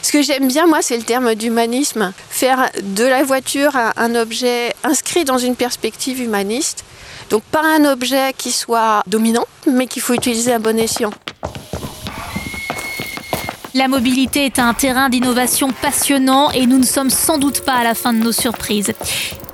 Ce 0.02 0.12
que 0.12 0.22
j'aime 0.22 0.46
bien, 0.46 0.66
moi, 0.66 0.82
c'est 0.82 0.96
le 0.96 1.02
terme 1.02 1.34
d'humanisme. 1.34 2.12
Faire 2.30 2.70
de 2.80 3.04
la 3.04 3.24
voiture 3.24 3.76
un 3.96 4.14
objet 4.14 4.72
inscrit 4.84 5.24
dans 5.24 5.38
une 5.38 5.56
perspective 5.56 6.20
humaniste 6.20 6.84
donc 7.32 7.42
pas 7.44 7.64
un 7.64 7.86
objet 7.86 8.34
qui 8.36 8.52
soit 8.52 9.02
dominant, 9.06 9.46
mais 9.66 9.86
qu'il 9.86 10.02
faut 10.02 10.12
utiliser 10.12 10.52
à 10.52 10.58
bon 10.58 10.78
escient. 10.78 11.10
La 13.72 13.88
mobilité 13.88 14.44
est 14.44 14.58
un 14.58 14.74
terrain 14.74 15.08
d'innovation 15.08 15.70
passionnant 15.80 16.50
et 16.50 16.66
nous 16.66 16.76
ne 16.76 16.84
sommes 16.84 17.08
sans 17.08 17.38
doute 17.38 17.62
pas 17.62 17.72
à 17.72 17.84
la 17.84 17.94
fin 17.94 18.12
de 18.12 18.18
nos 18.18 18.32
surprises. 18.32 18.92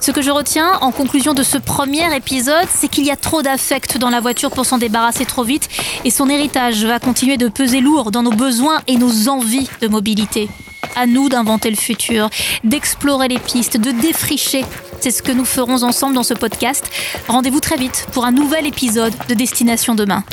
Ce 0.01 0.11
que 0.11 0.23
je 0.23 0.33
retiens 0.33 0.73
en 0.81 0.91
conclusion 0.91 1.35
de 1.35 1.45
ce 1.45 1.57
premier 1.57 2.13
épisode, 2.17 2.67
c'est 2.69 2.89
qu'il 2.89 3.05
y 3.05 3.13
a 3.13 3.17
trop 3.17 3.43
d'affect 3.43 3.97
dans 3.97 4.11
la 4.11 4.19
voiture 4.19 4.51
pour 4.51 4.67
s'en 4.67 4.79
débarrasser 4.79 5.25
trop 5.25 5.45
vite 5.45 5.69
et 6.05 6.11
son 6.11 6.29
héritage 6.29 6.85
va 6.85 6.99
continuer 6.99 7.37
de 7.37 7.47
peser 7.47 7.81
lourd 7.81 8.11
dans 8.11 8.25
nos 8.25 8.33
besoins 8.33 8.81
et 8.89 8.97
nos 8.97 9.29
envies 9.29 9.71
de 9.81 9.87
mobilité. 9.87 10.49
À 10.97 11.07
nous 11.07 11.29
d'inventer 11.29 11.71
le 11.71 11.77
futur, 11.77 12.29
d'explorer 12.65 13.29
les 13.29 13.39
pistes, 13.39 13.77
de 13.77 13.91
défricher 13.91 14.65
c'est 15.01 15.11
ce 15.13 15.23
que 15.23 15.33
nous 15.33 15.45
ferons 15.45 15.85
ensemble 15.85 16.15
dans 16.15 16.23
ce 16.23 16.35
podcast. 16.35 16.91
Rendez-vous 17.29 17.61
très 17.61 17.77
vite 17.77 18.07
pour 18.13 18.25
un 18.25 18.33
nouvel 18.33 18.67
épisode 18.67 19.15
de 19.29 19.35
Destination 19.35 19.95
Demain. 19.95 20.25